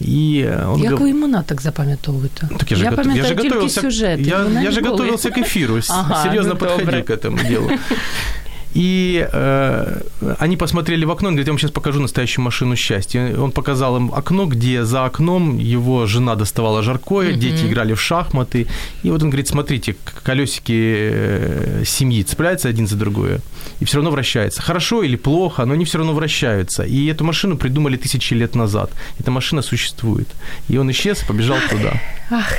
[0.00, 2.48] и он Як гов- ви імена так запам'ятовуєте?
[2.58, 4.22] так я же, гот- пам'ятаю я же тільки готовился, сюжети.
[4.22, 4.90] я, імена я же ніколи.
[4.98, 7.02] готовился к эфиру, с- Ага, серьезно ну подходил добре.
[7.02, 7.70] к этому делу.
[8.73, 10.01] И э,
[10.39, 13.27] они посмотрели в окно, он говорит, я вам сейчас покажу настоящую машину счастья.
[13.27, 17.39] И Он показал им окно, где за окном его жена доставала жаркое, Мгм.
[17.39, 18.67] дети играли в шахматы.
[19.03, 20.71] И вот он говорит, смотрите, колесики
[21.11, 23.41] э, семьи цепляются один за другое,
[23.81, 24.61] и все равно вращается.
[24.61, 26.83] Хорошо или плохо, но они все равно вращаются.
[26.83, 28.91] И эту машину придумали тысячи лет назад.
[29.19, 30.27] Эта машина существует.
[30.69, 31.93] И он исчез, побежал туда.
[32.29, 32.53] Ах,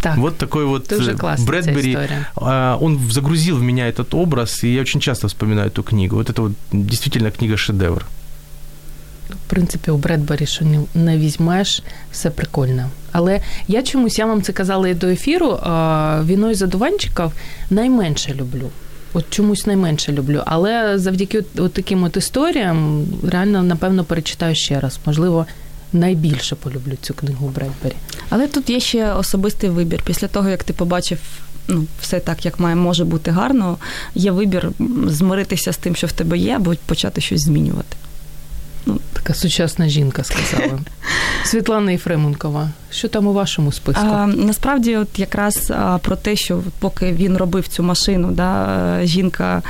[0.00, 0.16] так.
[0.16, 1.90] Вот такой вот Дуже э, класна ця Брэдбери.
[1.90, 2.26] історія.
[2.34, 6.16] А, Он загрузил в меня этот образ, и я очень часто вспоминаю эту книгу.
[6.16, 8.04] Вот это вот действительно книга-шедевр.
[9.30, 12.90] В принципі, у Бредбері, що не, не візьмеш, все прикольно.
[13.12, 17.32] Але я чомусь, я вам це казала і до ефіру, а, віно із одуванчиків
[17.70, 18.70] найменше люблю.
[19.12, 20.42] От чомусь найменше люблю.
[20.46, 24.98] Але завдяки от, от таким от історіям реально, напевно, перечитаю ще раз.
[25.06, 25.46] Можливо,
[25.93, 27.95] найбільше полюблю цю книгу Бредбері.
[28.29, 30.01] Але тут є ще особистий вибір.
[30.05, 31.19] Після того, як ти побачив
[31.67, 33.77] ну, все так, як має може бути гарно,
[34.15, 34.71] є вибір
[35.07, 37.97] змиритися з тим, що в тебе є, або почати щось змінювати.
[39.13, 40.79] Така сучасна жінка сказала.
[41.45, 44.05] Світлана Єфременкова, що там у вашому списку?
[44.05, 49.05] А, насправді, от якраз а, про те, що поки він робив цю машину, да, е,
[49.05, 49.61] жінка,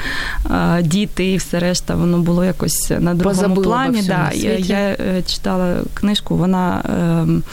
[0.49, 4.01] а, діти і все решта, воно було якось на другому Позабила плані.
[4.01, 6.83] Да, я, я е, читала книжку, вона.
[6.89, 7.43] ем,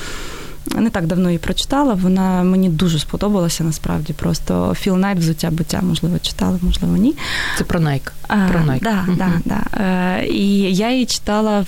[0.76, 4.12] не так давно її прочитала, вона мені дуже сподобалася насправді.
[4.12, 7.14] Просто Філ Найт взуття буття, можливо, читала, можливо, ні.
[7.58, 8.12] Це про Nike.
[8.28, 8.82] Про Nike.
[8.82, 9.16] да, Мгм.
[9.16, 9.84] да, да.
[9.84, 11.64] Е, і я її читала,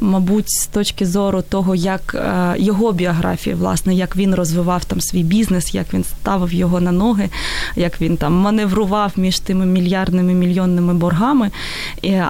[0.00, 5.22] мабуть, з точки зору того, як е, його біографії, власне, як він розвивав там свій
[5.22, 7.28] бізнес, як він ставив його на ноги,
[7.76, 11.50] як він там маневрував між тими мільярдними мільйонними боргами.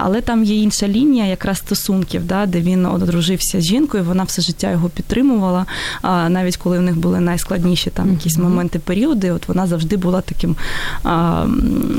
[0.02, 4.42] Але там є інша лінія, якраз стосунків, да, де він одружився з жінкою, вона все
[4.42, 5.66] життя його підтримувала.
[6.02, 10.20] А, навіть коли в них були найскладніші там якісь моменти, періоди, от вона завжди була
[10.20, 10.56] таким
[11.04, 11.46] а,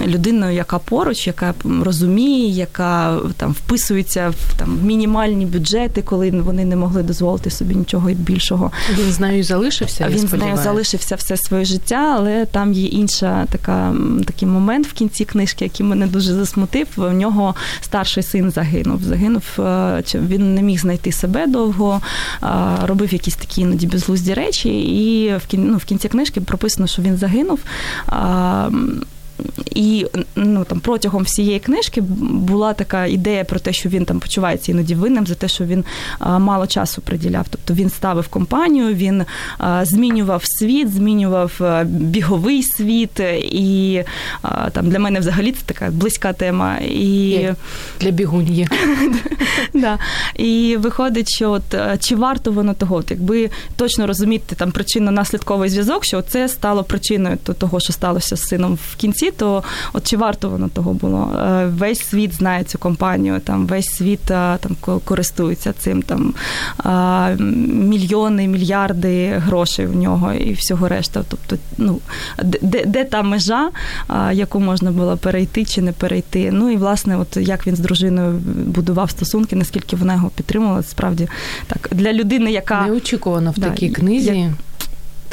[0.08, 6.66] людиною, яка поруч, яка розуміє, яка там вписується в там в мінімальні бюджети, коли вони
[6.66, 8.72] не могли дозволити собі нічого більшого.
[9.00, 10.08] Він з нею залишився.
[10.10, 13.94] Він з нею залишився все своє життя, але там є інша така
[14.26, 16.88] такий момент в кінці книжки, який мене дуже засмутив.
[16.98, 19.04] У нього старший син загинув.
[19.04, 22.02] Загинув, е, він не міг знайти себе довго,
[22.84, 27.02] робив якісь такі іноді безглузді речі, і в кін, ну, в кінці книжки прописано, що
[27.02, 27.60] він загинув.
[29.76, 34.72] І ну там протягом всієї книжки була така ідея про те, що він там почувається
[34.72, 35.86] іноді винним за те, що він
[36.20, 37.46] а, мало часу приділяв.
[37.50, 39.26] Тобто він ставив компанію, він
[39.58, 44.04] а, змінював світ, змінював біговий світ, і
[44.42, 46.78] а, там для мене взагалі це така близька тема.
[46.78, 47.48] І
[48.00, 48.68] для бігуньї.
[49.74, 50.00] Да.
[50.36, 51.64] І виходить, що от
[52.00, 57.38] чи варто воно того, от якби точно розуміти там причинно-наслідковий зв'язок, що це стало причиною
[57.38, 61.32] того, що сталося з сином в кінці то от чи варто воно того було?
[61.40, 66.34] Е, весь світ знає цю компанію, там весь світ е, там користується цим там
[67.70, 71.24] мільйони, мільярди грошей в нього і всього решта.
[71.30, 72.00] Тобто, ну
[72.44, 73.70] де, де та межа,
[74.34, 76.50] яку можна було перейти чи не перейти?
[76.52, 81.28] Ну і власне, от як він з дружиною будував стосунки, наскільки вона його підтримувала, справді
[81.68, 84.26] так для людини, яка неочікувано в да, такій книзі.
[84.30, 84.54] Я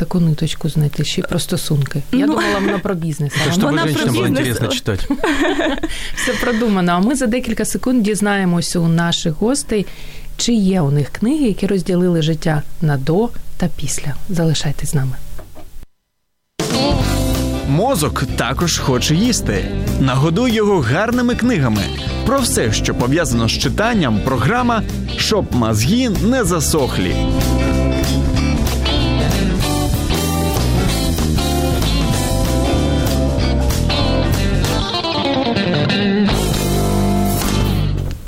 [0.01, 2.03] таку ниточку знайти, ще й про стосунки.
[2.13, 3.33] Я ну, думала, вона про бізнес.
[3.49, 5.07] А щоб вона про було інтересно читати.
[6.17, 6.93] Все продумано.
[6.93, 9.87] А ми за декілька секунд дізнаємося у наших гостей,
[10.37, 14.15] чи є у них книги, які розділили життя на до та після.
[14.29, 15.13] Залишайтесь з нами.
[17.69, 19.65] Мозок також хоче їсти.
[20.01, 21.83] Нагодуй його гарними книгами.
[22.27, 24.83] Про все, що пов'язано з читанням, програма
[25.17, 27.17] щоб мозги не засохлі.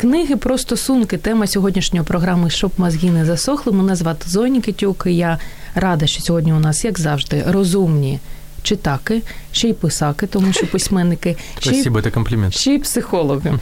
[0.03, 1.17] Книги про стосунки.
[1.17, 3.73] Тема сьогоднішньої програми Щоб мозги не засохли.
[3.73, 5.05] Мене звати Зоні Китюк.
[5.07, 5.39] і Я
[5.75, 8.21] рада, що сьогодні у нас, як завжди, розумні
[8.63, 12.55] читаки, ще й писаки, тому що письменники Спасибо, це комплімент.
[12.55, 13.59] Ще й психологи.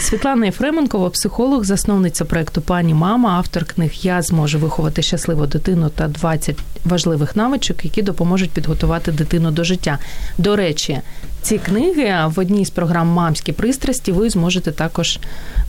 [0.00, 6.08] Світлана Єфременкова, психолог, засновниця проекту Пані Мама, автор книг Я зможу виховати щасливу дитину та
[6.08, 9.98] 20 важливих навичок, які допоможуть підготувати дитину до життя.
[10.38, 11.00] До речі,
[11.42, 15.18] ці книги в одній з програм Мамські пристрасті ви зможете також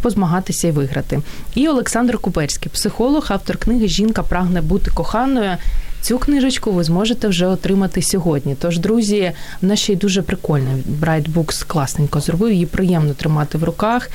[0.01, 1.21] позмагатися і виграти.
[1.55, 5.57] І Олександр Куперський, психолог, автор книги Жінка прагне бути коханою.
[6.01, 8.55] Цю книжечку ви зможете вже отримати сьогодні.
[8.59, 9.31] Тож, друзі,
[9.61, 10.77] вона ще й дуже прикольна.
[11.01, 14.09] Bright Books класненько зробив, її приємно тримати в руках,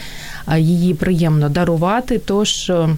[0.58, 2.18] її приємно дарувати.
[2.18, 2.70] Тож.
[2.70, 2.88] Е,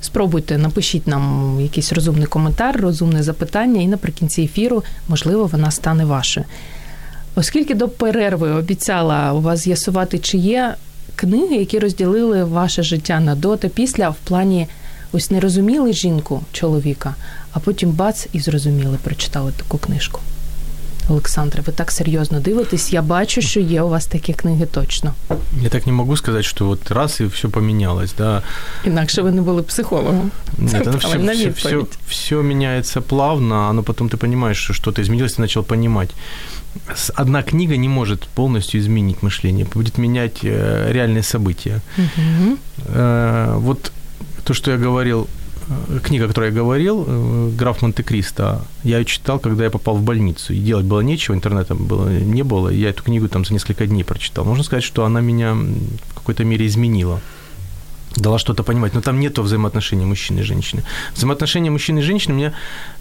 [0.00, 6.46] спробуйте, напишіть нам якийсь розумний коментар, розумне запитання, і наприкінці ефіру, можливо, вона стане вашою.
[7.38, 10.74] Оскільки до перерви обіцяла у вас з'ясувати, чи є
[11.16, 14.68] книги, які розділили ваше життя на до та після в плані
[15.12, 17.14] ось не розуміли жінку чоловіка,
[17.52, 20.20] а потім бац і зрозуміли, прочитали таку книжку.
[21.08, 22.92] Олександре, ви так серйозно дивитесь.
[22.92, 25.14] Я бачу, що є у вас такі книги точно.
[25.62, 28.14] Я так не можу сказати, що от раз і все помінялось.
[28.18, 28.42] Да.
[28.84, 30.30] Інакше ви не були психологом.
[30.58, 35.34] Нет, оно все, все, все, все меняется плавно, но потом ты понимаешь, что что-то изменилось,
[35.34, 36.10] ты начал понимать.
[37.14, 41.80] Одна книга не может полностью изменить мышление, будет менять э, реальные события.
[41.98, 42.58] Угу.
[43.60, 43.92] Вот
[44.44, 45.28] то, что я говорил,
[45.68, 50.02] э, книга, о которой я говорил, «Граф Монте-Кристо», я ее читал, когда я попал в
[50.02, 53.52] больницу, и делать было нечего, интернета было, не было, и я эту книгу там за
[53.52, 54.44] несколько дней прочитал.
[54.44, 57.20] Можно сказать, что она меня в какой-то мере изменила
[58.16, 58.94] дала что-то понимать.
[58.94, 60.82] Но там нету взаимоотношений мужчины и женщины.
[61.14, 62.52] Взаимоотношения мужчины и женщины меня...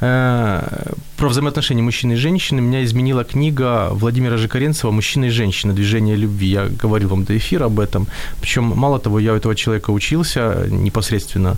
[0.02, 5.74] Э, про взаимоотношения мужчины и женщины меня изменила книга Владимира Жикаренцева «Мужчина и женщина.
[5.74, 6.48] Движение любви».
[6.48, 8.08] Я говорил вам до эфира об этом.
[8.42, 11.56] Причем, мало того, я у этого человека учился непосредственно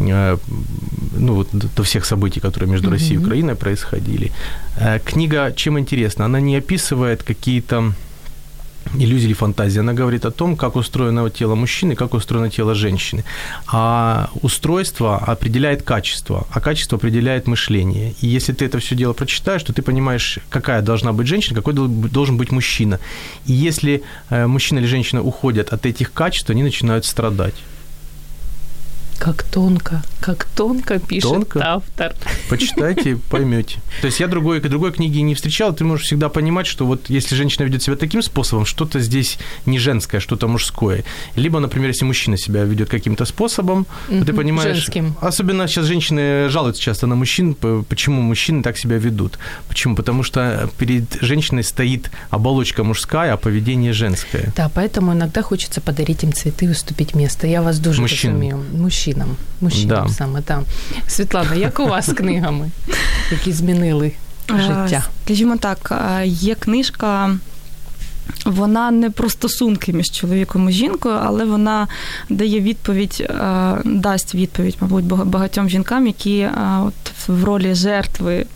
[0.00, 0.36] э,
[1.16, 2.92] ну, вот, до всех событий, которые между mm-hmm.
[2.92, 4.32] Россией и Украиной происходили.
[4.78, 6.24] Э, книга чем интересна?
[6.24, 7.92] Она не описывает какие-то
[8.94, 13.24] иллюзия или фантазия, она говорит о том, как устроено тело мужчины, как устроено тело женщины.
[13.66, 18.14] А устройство определяет качество, а качество определяет мышление.
[18.20, 21.74] И если ты это все дело прочитаешь, то ты понимаешь, какая должна быть женщина, какой
[21.74, 22.98] должен быть мужчина.
[23.46, 27.54] И если э, мужчина или женщина уходят от этих качеств, они начинают страдать.
[29.22, 31.60] Как тонко, как тонко пишет Тонко?
[31.64, 32.12] автор.
[32.48, 33.78] Почитайте, поймете.
[34.00, 37.36] То есть я другой, другой книги не встречал, ты можешь всегда понимать, что вот если
[37.36, 41.04] женщина ведет себя таким способом, что-то здесь не женское, что-то мужское.
[41.36, 44.76] Либо, например, если мужчина себя ведет каким-то способом, Мгм, ты понимаешь...
[44.76, 45.14] женским.
[45.20, 47.54] Особенно сейчас женщины жалуются часто на мужчин,
[47.88, 49.38] почему мужчины так себя ведут.
[49.68, 49.94] Почему?
[49.94, 54.52] Потому что перед женщиной стоит оболочка мужская, а поведение женское.
[54.56, 57.46] Да, поэтому иногда хочется подарить им цветы и уступить место.
[57.46, 58.34] Я вас дуже Мужчинам.
[58.34, 58.64] розумію.
[59.16, 59.36] Мужчинам.
[59.60, 60.12] Мужчинам Да.
[60.12, 60.64] саме там.
[61.08, 62.70] Світлана, як у вас з книгами,
[63.30, 64.12] які змінили
[64.48, 64.86] життя?
[64.92, 67.36] Е, Скажімо так, е, є книжка.
[68.46, 71.88] Вона не про стосунки між чоловіком і жінкою, але вона
[72.28, 76.52] дає відповідь, е, дасть відповідь, мабуть, бага- багатьом жінкам, які е,
[76.86, 76.94] от
[77.28, 78.46] в ролі жертви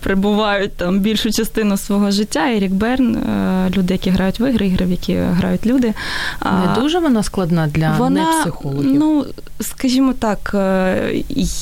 [0.00, 2.52] перебувають там більшу частину свого життя.
[2.52, 5.94] Ерік Берн, е, люди, які грають в ігри, ігри, в які грають люди.
[6.44, 8.94] Не дуже вона складна для вона, непсихологів.
[8.98, 9.26] Ну,
[9.60, 10.50] скажімо так,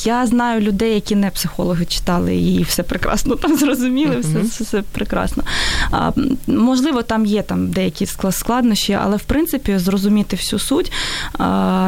[0.05, 4.47] я знаю людей, які не психологи читали і все прекрасно там зрозуміли, все, Мгм.
[4.47, 5.43] все, все прекрасно.
[6.47, 10.91] Можливо, там є там деякі скла- складнощі, але в принципі зрозуміти всю суть.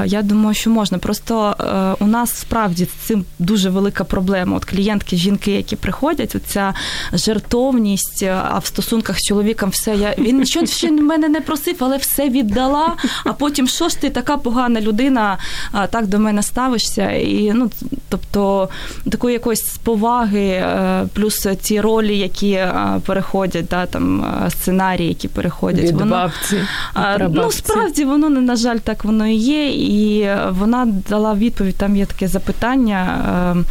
[0.05, 0.97] Я думаю, що можна.
[0.97, 4.57] Просто е, у нас справді з цим дуже велика проблема.
[4.57, 6.73] От клієнтки, жінки, які приходять, оця
[7.13, 11.97] жертовність, а в стосунках з чоловіком все я він нічого ще мене не просив, але
[11.97, 12.93] все віддала.
[13.23, 15.38] А потім що ж ти така погана людина,
[15.89, 17.11] так до мене ставишся?
[17.11, 17.71] І ну,
[18.09, 18.69] тобто
[19.11, 25.27] такої якоїсь поваги, е, плюс ці ролі, які е, переходять, да, там е, сценарії, які
[25.27, 25.72] переходять.
[25.82, 26.57] Від воно- бабці.
[26.93, 27.17] а.
[27.17, 29.69] Ну, справді, воно не на жаль, так воно і є.
[29.69, 31.76] І вона дала відповідь.
[31.76, 33.65] Там є таке запитання: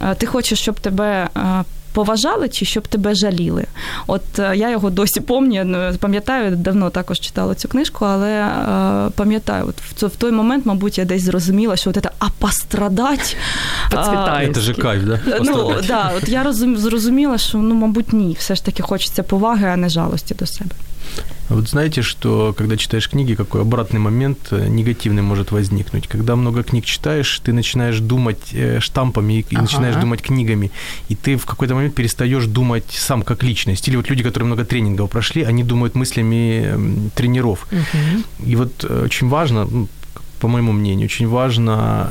[0.00, 1.28] е, е, ти хочеш, щоб тебе.
[1.36, 3.64] е, Поважали чи щоб тебе жаліли?
[4.06, 9.64] От е, я його досі пам'ятаю, пам'ятаю, давно також читала цю книжку, але е, пам'ятаю,
[9.68, 13.36] от в, в той момент, мабуть, я десь зрозуміла, що от це а пострадать.
[14.50, 15.20] Это же кайф, да?
[15.44, 19.66] Ну, да, от я розум, зрозуміла, що ну, мабуть, ні, все ж таки хочеться поваги,
[19.66, 20.70] а не жалості до себе.
[21.48, 26.08] Вот знаете, что когда читаешь книги, какой обратный момент э, негативный может возникнуть?
[26.08, 29.62] Когда много книг читаешь, ты начинаешь думать э, штампами и Ага.
[29.62, 30.70] начинаешь думать книгами,
[31.10, 33.86] и ты в какой-то момент перестаешь думать сам как личность.
[33.88, 37.66] Или вот люди, которые много тренингов прошли, они думают мыслями тренеров.
[37.70, 38.24] Мгм.
[38.46, 39.88] И вот э, очень важно, ну,
[40.40, 42.08] по моему мнению, очень важно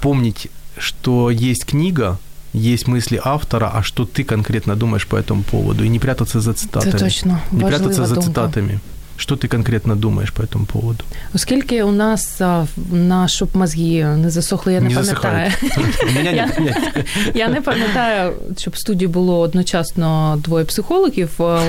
[0.00, 2.18] помнить, что есть книга,
[2.53, 6.53] есть мысли автора, а что ты конкретно думаешь по этому поводу, и не прятаться за
[6.53, 6.91] цитатами.
[6.91, 8.29] Це точно Не важлива прятаться за думка.
[8.29, 8.79] цитатами.
[9.17, 11.03] Что ты конкретно думаешь по этому поводу?
[11.33, 15.51] Оскільки у нас а, на щоб мозги не засохли, я не, Не пам'ятаю.
[15.61, 16.09] засыхают.
[16.09, 16.59] У меня нет.
[16.59, 17.05] нет.
[17.35, 21.29] Я не пам'ятаю, щоб в студії було одночасно двоє психологів.
[21.39, 21.59] Е,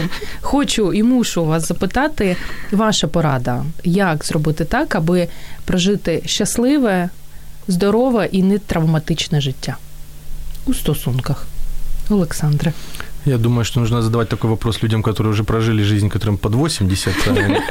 [0.40, 2.36] Хочу і мушу вас запитати,
[2.72, 5.28] ваша порада, як зробити так, аби
[5.64, 7.10] прожити щасливе,
[7.68, 9.76] здорове і не травматичне життя
[10.65, 11.45] У стосунках.
[12.09, 12.73] Олександре.
[13.25, 17.13] Я думаю, что нужно задавать такой вопрос людям, которые уже прожили жизнь, которым под 80,
[17.27, 17.61] а не-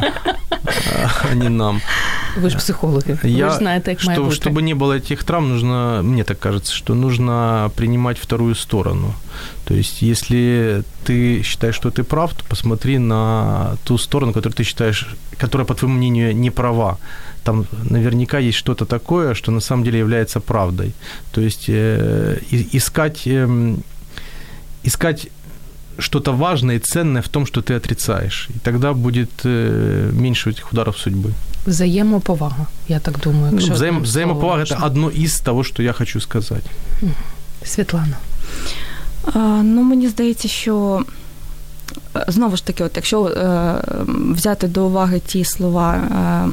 [1.30, 1.80] а не нам.
[2.40, 3.18] Ви ж психологи.
[3.24, 6.72] Я- ж знаєте, як має Что, чтобы не было этих травм, нужно, мне так кажется,
[6.72, 9.14] что нужно принимать вторую сторону.
[9.64, 14.64] То есть, если ты считаешь, что ты прав, то посмотри на ту сторону, которую ты
[14.64, 15.06] считаешь,
[15.40, 16.96] которая, по твоему мнению, не права
[17.43, 20.91] Там наверняка есть что-то такое, что на самом деле является правдой.
[21.31, 23.77] То есть, э, и- искать, эм,
[24.85, 25.27] искать
[25.99, 28.49] что-то важное и ценное в том, что ты отрицаешь.
[28.55, 31.31] И тогда будет э, меньше этих ударов судьбы.
[31.67, 33.47] Взаємоповага, я так думаю.
[33.51, 36.63] Ну, якщо взаим- одним взаимоповага – словом это одно из того, что я хочу сказать.
[37.65, 38.17] Світлана.
[39.33, 41.03] А, Ну, мені здається, що
[42.15, 43.75] е, знову ж таки, от якщо е,
[44.33, 45.93] взяти до уваги ті слова.
[45.95, 46.49] е,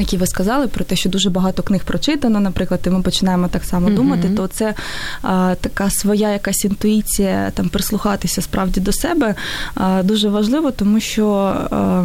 [0.00, 3.64] які ви сказали про те, що дуже багато книг прочитано, наприклад, і ми починаємо так
[3.64, 3.96] само Мгм.
[3.96, 4.74] думати, то це
[5.22, 9.34] а, така своя якась інтуїція, там прислухатися справді до себе
[9.74, 11.26] а, дуже важливо, тому що
[11.70, 12.02] а,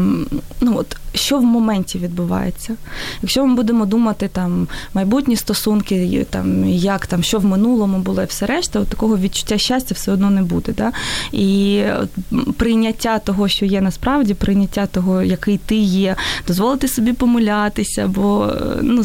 [0.62, 2.76] ну от що в моменті відбувається.
[3.22, 8.26] Якщо ми будемо думати там майбутні стосунки, там як там, що в минулому було і
[8.26, 10.74] все решта, от такого відчуття щастя все одно не буде.
[10.78, 10.92] Да?
[11.32, 12.10] І от,
[12.58, 16.16] прийняття того, що є насправді, прийняття того, який ти є,
[16.48, 19.04] дозволити собі помилятися, бо е, ну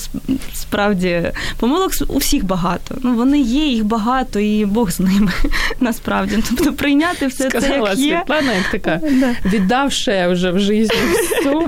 [0.55, 2.95] справді помилок у всіх багато.
[3.03, 5.33] Ну вони є, їх багато, і Бог з ними
[5.81, 6.39] насправді.
[6.49, 8.19] Тобто прийняти все це Сказала як є.
[8.19, 9.35] Світлана, як така, Да.
[9.45, 10.97] віддавши вже в житті
[11.39, 11.67] всю,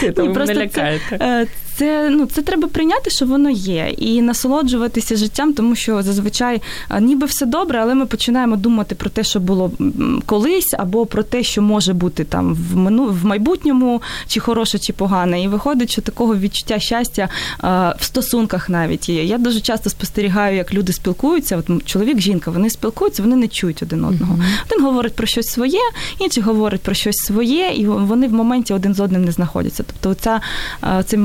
[0.00, 1.46] це не просто
[1.76, 6.62] це, е, ну це треба прийняти, що воно є, і насолоджуватися життям, тому що зазвичай
[7.00, 9.72] ніби все добре, але ми починаємо думати про те, що було
[10.26, 14.92] колись, або про те, що може бути там в мину в майбутньому, чи хороше, чи
[14.92, 15.42] погане.
[15.42, 17.28] І виходить, що такого відчуття щастя
[17.98, 19.24] в стосунках навіть є.
[19.24, 21.56] Я дуже часто спостерігаю, як люди спілкуються.
[21.56, 24.34] От чоловік, жінка, вони спілкуються, вони не чують один одного.
[24.34, 24.64] Mm-hmm.
[24.66, 25.80] Один говорить про щось своє,
[26.18, 29.84] інший говорить про щось своє, і вони в моменті один з одним не знаходяться.
[29.86, 30.40] Тобто, ця
[31.04, 31.18] це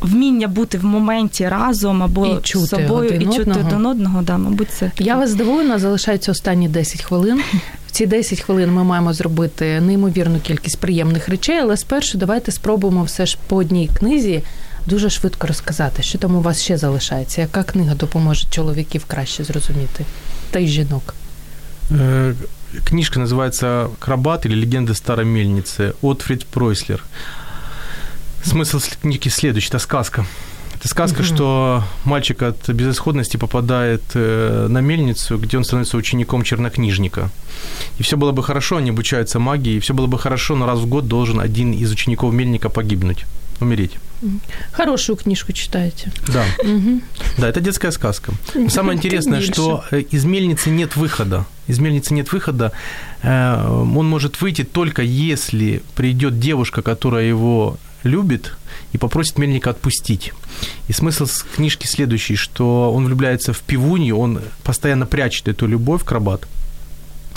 [0.00, 3.66] вміння бути в моменті разом або і чути з собою один і чути одного.
[3.66, 4.22] один одного.
[4.22, 7.40] Да, мабуть, це я вас здивую, на залишаються останні 10 хвилин.
[7.86, 13.02] В ці 10 хвилин ми маємо зробити неймовірну кількість приємних речей, але спершу давайте спробуємо
[13.02, 14.42] все ж по одній книзі
[14.86, 17.40] дуже швидко розказати, що там у вас ще залишається.
[17.40, 20.04] Яка книга допоможе чоловіків краще зрозуміти
[20.50, 21.14] та й жінок?
[21.90, 22.34] Е,
[22.84, 27.04] книжка называется «Крабат» или «Легенды старой мельницы» Отфрид Пройслер.
[28.43, 30.25] Смысл книги следующий, это сказка.
[30.81, 31.25] Это сказка, угу.
[31.25, 37.29] что мальчик от безысходности попадает э, на мельницу, где он становится учеником чернокнижника.
[37.99, 40.79] И все было бы хорошо, они обучаются магии, и все было бы хорошо, но раз
[40.79, 43.25] в год должен один из учеников мельника погибнуть,
[43.59, 43.91] умереть.
[44.71, 46.11] Хорошую книжку читаете.
[46.27, 46.43] Да.
[46.63, 47.01] Угу.
[47.37, 48.33] Да, это детская сказка.
[48.67, 51.45] Самое интересное, что э, из мельницы нет выхода.
[51.67, 52.71] Из мельницы нет выхода.
[53.21, 58.53] Э, он может выйти только если придет девушка, которая его любит,
[58.93, 60.33] и попросит мельника отпустить.
[60.87, 66.11] И смысл книжки следующий, что он влюбляется в пивунью, он постоянно прячет эту любовь к
[66.11, 66.47] рабат.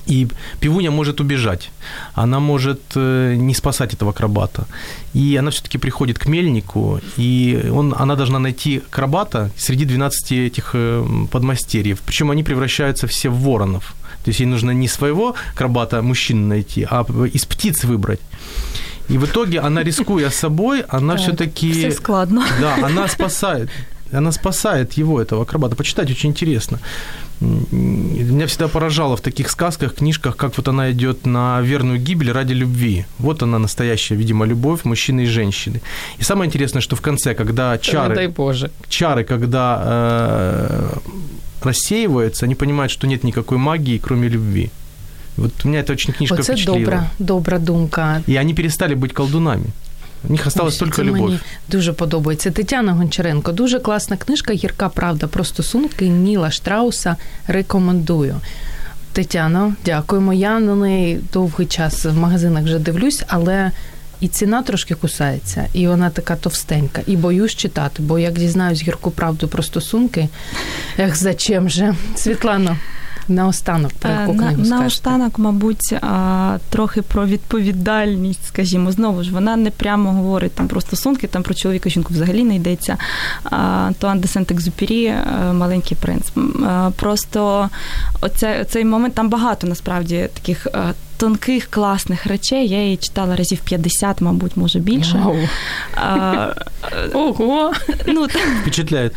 [0.06, 0.28] И
[0.60, 1.70] пивуня может убежать,
[2.12, 4.66] она может э, не спасать этого крабата.
[5.14, 10.70] И она все-таки приходит к мельнику, и он, она должна найти крабата среди 12 этих
[10.74, 12.00] э, подмастерьев.
[12.04, 13.94] Причем они превращаются все в воронов.
[14.24, 18.20] То есть ей нужно не своего крабата мужчину найти, а из птиц выбрать.
[19.08, 21.72] И в итоге она, рискуя собой, она все-таки...
[21.72, 22.44] Все складно.
[22.60, 23.68] Да, она спасает.
[24.12, 25.76] Она спасает его, этого акробата.
[25.76, 26.78] Почитать очень интересно.
[27.40, 32.54] Меня всегда поражало в таких сказках, книжках, как вот она идет на верную гибель ради
[32.54, 33.06] любви.
[33.18, 35.80] Вот она настоящая, видимо, любовь мужчины и женщины.
[36.18, 38.14] И самое интересное, что в конце, когда чары...
[38.14, 38.70] дай Боже.
[38.88, 40.98] Чары, когда э,
[41.62, 44.70] рассеиваются, они понимают, что нет никакой магии, кроме любви.
[45.36, 46.84] Вот меня эта очень книжка Оце впечатлила.
[46.84, 48.22] добра, добра думка.
[48.26, 49.66] И они перестали быть колдунами.
[50.28, 51.26] У них осталась Ось, тільки любов.
[51.26, 52.50] Мені дуже подобається.
[52.50, 53.52] Тетяна Гончаренко.
[53.52, 57.16] Дуже класна книжка Гірка правда про стосунки Ніла Штрауса.
[57.46, 58.40] Рекомендую.
[59.12, 60.32] Тетяно, дякуємо.
[60.32, 63.70] Я на неї довгий час в магазинах вже дивлюсь, але
[64.20, 67.02] і ціна трошки кусається, і вона така товстенька.
[67.06, 70.28] І боюсь читати, бо як дізнаюсь гірку правду про стосунки,
[70.98, 71.94] ех, зачем же?
[72.16, 72.76] Світлано,
[73.28, 75.94] Наостанок про яку книгу на, наостанок, мабуть,
[76.70, 81.54] трохи про відповідальність, скажімо, знову ж вона не прямо говорить там про стосунки, там про
[81.54, 82.96] чоловіка жінку взагалі не йдеться.
[83.44, 86.32] Антуан де Сент-Екзюпері е, маленький принц.
[86.96, 87.70] Просто
[88.20, 92.68] оце, цей момент там багато насправді таких е, тонких, класних речей.
[92.68, 95.16] Я її читала разів 50, мабуть, може більше.
[95.18, 95.48] Wow.
[95.96, 96.54] А,
[97.12, 97.72] Ого!
[98.06, 98.26] Ну,
[98.62, 99.10] Впечатляє.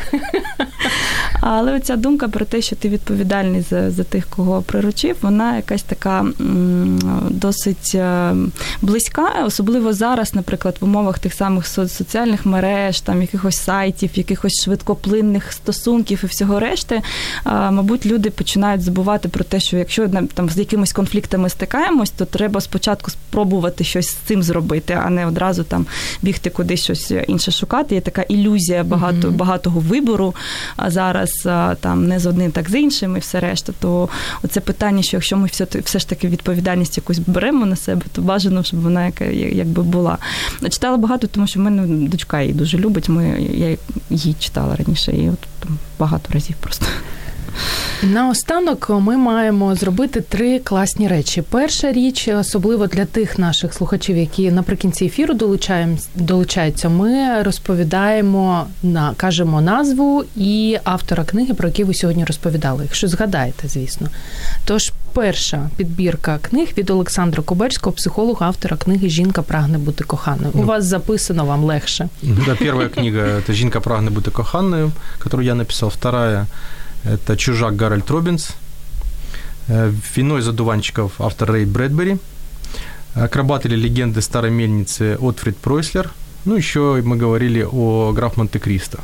[1.41, 5.83] Але оця думка про те, що ти відповідальний за за тих, кого приручив, вона якась
[5.83, 8.33] така м, досить е,
[8.81, 15.51] близька, особливо зараз, наприклад, в умовах тих самих соціальних мереж, там якихось сайтів, якихось швидкоплинних
[15.51, 17.01] стосунків і всього решти.
[17.45, 21.49] Мабуть, люди починають забувати про те, що якщо там з якимись конфліктами
[21.87, 25.85] стикаємось, то треба спочатку спробувати щось з цим зробити, а не одразу там
[26.21, 27.95] бігти кудись щось інше шукати.
[27.95, 30.35] Є така ілюзія багато, багатого вибору
[30.75, 31.31] А зараз
[31.79, 33.73] там не з одним, так з іншим, і все решта.
[33.79, 34.09] То
[34.43, 38.21] оце питання, що якщо ми все все ж таки відповідальність якусь беремо на себе, то
[38.21, 40.17] бажано, щоб вона яка якби була.
[40.69, 43.09] Читала багато, тому що в мене дочка її дуже любить.
[43.09, 43.77] Ми я
[44.09, 46.85] її читала раніше, і от там багато разів просто.
[48.03, 51.41] Наостанок ми маємо зробити три класні речі.
[51.41, 55.33] Перша річ, особливо для тих наших слухачів, які наприкінці ефіру
[56.15, 63.07] долучаються, ми розповідаємо на кажемо назву і автора книги, про які ви сьогодні розповідали, якщо
[63.07, 64.07] згадаєте, звісно.
[64.65, 70.51] Тож, перша підбірка книг від Олександра Кобельського, психолога, автора книги Жінка прагне бути коханою.
[70.53, 72.09] У вас записано вам легше.
[72.23, 74.91] Да, перша книга це Жінка прагне бути коханою,
[75.25, 75.89] яку я написав.
[75.89, 76.45] Вторая
[77.04, 78.50] Это «Чужак» Гарольд Робинс.
[80.16, 82.18] «Вино из одуванчиков» автор Рэй Брэдбери.
[83.14, 86.10] «Акробат или легенды старой мельницы» Отфрид Пройслер.
[86.44, 88.98] Ну, еще мы говорили о граф Монте-Кристо.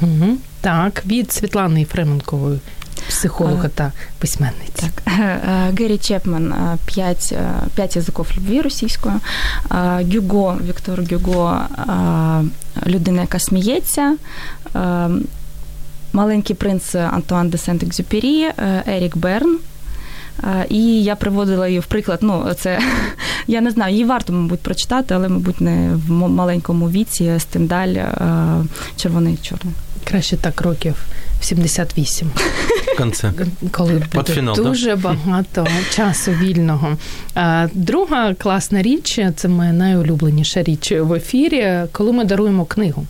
[0.00, 0.36] Угу.
[0.60, 2.60] Так, від Світлани Єфременкової,
[3.08, 4.86] психолога та письменниці.
[5.04, 5.14] Так.
[5.78, 6.54] Геррі Чепман
[6.86, 7.34] «П'ять,
[7.74, 9.14] «П'ять язиков любви» російською.
[10.14, 11.60] Гюго, Віктор Гюго
[12.86, 14.16] людина, яка сміється.
[16.13, 18.51] Е, Маленький принц Антуан де Сент-Екзюпері,
[18.87, 19.57] Ерік Берн.
[20.69, 22.19] І я приводила її в приклад.
[22.21, 22.79] Ну, це
[23.47, 27.95] я не знаю, її варто, мабуть, прочитати, але, мабуть, не в маленькому віці Стендаль
[28.95, 29.73] червоний чорний.
[30.03, 30.95] Краще так років
[31.41, 32.31] 78.
[32.93, 33.33] В конце.
[33.71, 34.95] Коли буде фінал, дуже да?
[34.95, 36.97] багато часу вільного.
[37.73, 43.05] Друга класна річ це моя найулюбленіша річ в ефірі, коли ми даруємо книгу.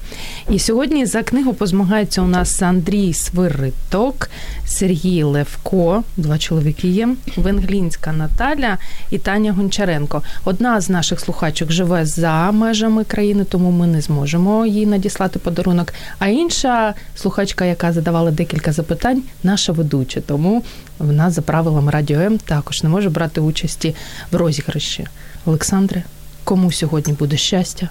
[0.49, 4.29] І сьогодні за книгу позмагається у нас Андрій Свириток,
[4.71, 8.77] Сергій Левко, два чоловіки є, Венглінська Наталя
[9.09, 10.21] і Таня Гончаренко.
[10.45, 15.93] Одна з наших слухачок живе за межами країни, тому ми не зможемо їй надіслати подарунок.
[16.19, 20.21] А інша слухачка, яка задавала декілька запитань, наша ведуча.
[20.21, 20.63] Тому
[20.99, 23.95] вона за правилами Радіо М також не може брати участі
[24.31, 25.07] в розіграші.
[25.45, 26.03] Олександре,
[26.43, 27.89] кому сьогодні буде щастя?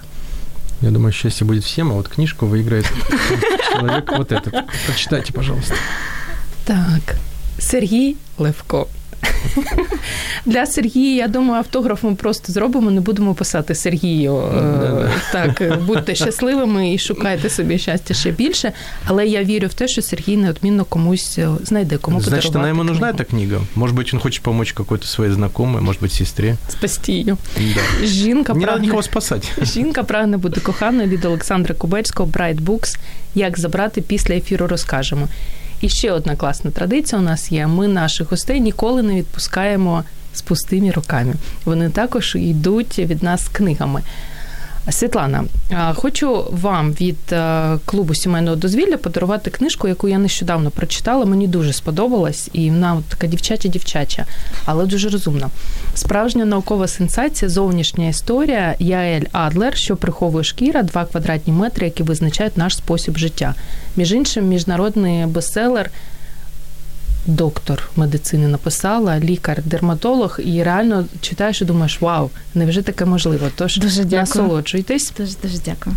[0.81, 2.85] Я думаю, счастье будет всем, а вот книжку выиграет
[3.71, 4.63] человек вот этот.
[4.85, 5.75] Прочитайте, пожалуйста.
[6.64, 7.16] Так,
[7.58, 8.86] Сергій Левко.
[10.46, 14.36] Для Сергія, я думаю, автограф ми просто зробимо, не будемо писати Сергію.
[14.36, 18.72] Е, так, будьте щасливими і шукайте собі щастя ще більше.
[19.06, 22.68] Але я вірю в те, що Сергій неодмінно комусь е, знайде, кому Значит, подарувати она
[22.68, 22.92] ему книгу.
[22.92, 23.60] нужна эта книга?
[23.74, 26.56] Может быть, он хочет помочь какой-то своей знакомой, может быть, сестре?
[26.68, 27.24] Спасти її.
[27.56, 28.06] Да.
[28.06, 29.52] Жінка Не надо прагне, никого спасать.
[29.62, 32.96] жінка прагне бути коханою від Олександра Кубецького, Bright Books.
[33.34, 35.28] Як забрати після ефіру, розкажемо.
[35.81, 37.67] І ще одна класна традиція у нас є.
[37.67, 40.03] Ми наших гостей ніколи не відпускаємо
[40.33, 41.33] з пустими руками.
[41.65, 44.01] Вони також йдуть від нас з книгами.
[44.89, 45.43] Світлана,
[45.93, 51.25] хочу вам від е, клубу сімейного дозвілля подарувати книжку, яку я нещодавно прочитала.
[51.25, 54.25] Мені дуже сподобалась, і вона така дівчача-дівчача,
[54.65, 55.49] але дуже розумна.
[55.95, 62.57] Справжня наукова сенсація, зовнішня історія Яель Адлер, що приховує шкіра, два квадратні метри, які визначають
[62.57, 63.55] наш спосіб життя.
[63.95, 65.91] Між іншим, міжнародний бестселер–
[67.25, 73.47] доктор медицини написала, лікар-дерматолог, і реально читаєш і думаєш, вау, невже таке можливо?
[73.55, 74.19] Тож дуже дякую.
[74.19, 75.13] насолоджуйтесь.
[75.17, 75.95] Дуже дуже дякую.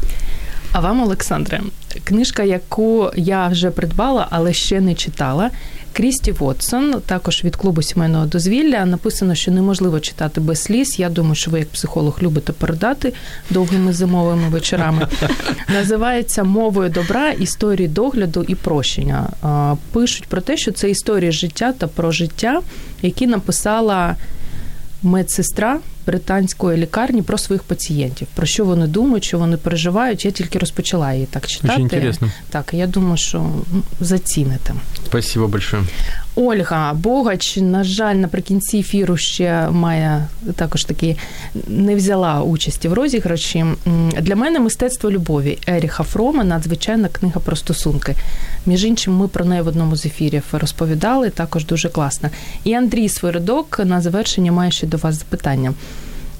[0.72, 1.60] А вам, Олександре,
[2.04, 5.50] книжка, яку я вже придбала, але ще не читала.
[5.94, 10.98] Крісті Вотсон, також від клубу сімейного дозвілля, написано, що неможливо читати без сліз.
[10.98, 13.12] Я думаю, що ви як психолог любите передати
[13.50, 15.08] довгими зимовими вечорами.
[15.68, 19.28] Називається Мовою добра, історії догляду і прощення.
[19.92, 22.60] Пишуть про те, що це історії життя та про життя,
[23.02, 24.16] які написала
[25.02, 28.28] медсестра британської лікарні про своїх пацієнтів.
[28.34, 30.24] Про що вони думають, що вони переживають.
[30.24, 32.14] Я тільки розпочала її так читати.
[32.50, 33.50] Так, я думаю, що
[34.00, 34.74] заціните.
[35.06, 35.82] Спасибо большое.
[36.36, 40.26] Ольга Богач, на жаль, наприкінці ефіру ще має
[40.56, 41.16] також таки
[41.68, 43.64] не взяла участі в розіграші.
[44.20, 48.14] Для мене мистецтво любові Еріха Фрома надзвичайна книга про стосунки.
[48.66, 51.30] Між іншим, ми про неї в одному з ефірів розповідали.
[51.30, 52.30] Також дуже класно.
[52.64, 55.74] І Андрій Свиридок на завершення має ще до вас запитання.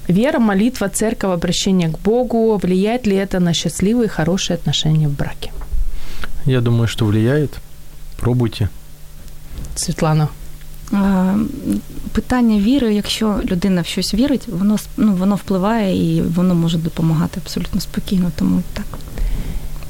[0.07, 5.51] Вера, молитва, церковь, обращение к Богу, влияет ли это на счастливые, хорошие отношения в браке?
[6.45, 7.49] Я думаю, что влияет.
[8.17, 8.69] Пробуйте.
[9.75, 10.27] Світлана.
[12.11, 17.41] Питання віри, якщо людина в щось вірить, воно ну, воно впливає і воно може допомагати
[17.43, 18.85] абсолютно спокійно, тому так.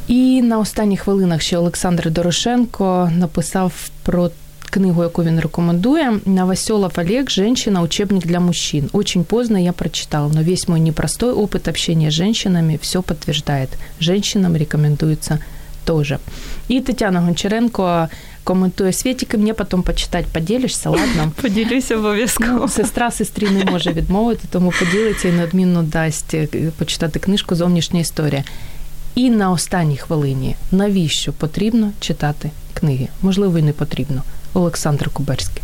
[0.07, 4.29] І на останніх хвилинах ще Олександр Дорошенко написав про
[4.75, 6.19] книгу, яку він рекомендує.
[6.25, 7.81] Новоселов Олег «Женщина.
[7.81, 8.89] Учебник для мужчин».
[8.93, 13.69] Очень поздно я прочитал, но весь мой непростой опыт общения с женщинами все подтверждает.
[14.01, 15.39] Женщинам рекомендуется
[15.85, 16.19] тоже.
[16.67, 18.07] І Тетяна Гончаренко
[18.43, 21.31] коментує Світіки, мені потім почитати, поділишся, ладно?
[21.41, 22.59] Поділюся обов'язково.
[22.61, 26.47] Ну, сестра сестрі не може відмовити, тому поділиться і неодмінно дасть е,
[26.77, 28.43] почитати книжку Зовнішня історія.
[29.15, 33.07] І на останній хвилині навіщо потрібно читати книги?
[33.21, 34.23] Можливо, і не потрібно.
[34.54, 35.62] Олександр Куберський.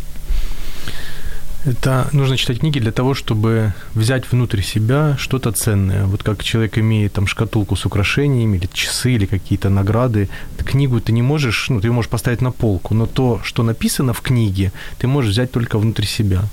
[1.67, 6.05] Это нужно читать книги для того, чтобы взять внутрь себя что-то ценное.
[6.05, 10.29] Вот как человек имеет там шкатулку с украшениями, или часы, или какие-то награды.
[10.65, 14.21] Книгу ты не можешь, ну, ты можешь поставить на полку, но то, что написано в
[14.21, 16.43] книге, ты можешь взять только внутрь себя.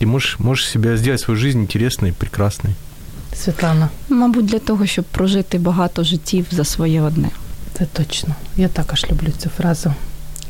[0.00, 2.74] Ты можешь, можешь себя сделать свою жизнь интересной, прекрасной.
[3.34, 3.88] Світлана.
[4.08, 7.30] Мабуть, для того, щоб прожити багато життів за своє одне.
[7.78, 8.34] Це точно.
[8.56, 9.94] Я також люблю цю фразу.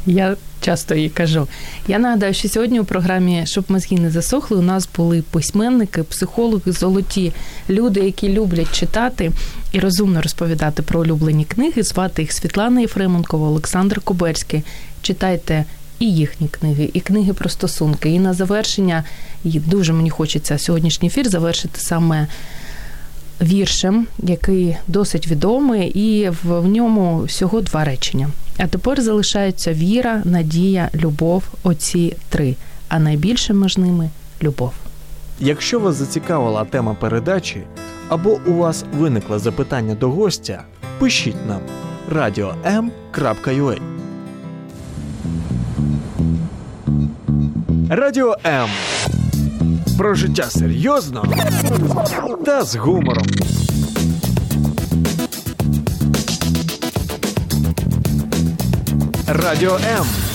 [0.05, 1.47] Я часто її кажу.
[1.87, 6.71] Я нагадаю, що сьогодні у програмі Щоб мозги не засохли, у нас були письменники, психологи,
[6.71, 7.33] золоті
[7.69, 9.31] люди, які люблять читати
[9.71, 11.83] і розумно розповідати про улюблені книги.
[11.83, 14.63] Звати їх Світлана Єфременкова, Олександр Куберський.
[15.01, 15.65] Читайте.
[15.99, 18.09] І їхні книги, і книги про стосунки.
[18.09, 19.03] І на завершення
[19.43, 22.27] і дуже мені хочеться сьогоднішній ефір завершити саме
[23.41, 28.29] віршем, який досить відомий, і в ньому всього два речення.
[28.57, 32.55] А тепер залишаються віра, надія, любов, оці три.
[32.87, 34.09] А найбільше між ними
[34.43, 34.73] любов.
[35.39, 37.63] Якщо вас зацікавила тема передачі
[38.09, 40.63] або у вас виникло запитання до гостя,
[40.99, 41.61] пишіть нам
[42.11, 43.79] radio.m.ua
[47.89, 48.69] Радіо М.
[49.97, 51.25] Про життя серйозно
[52.45, 53.25] та з гумором.
[59.27, 60.34] Радіо М.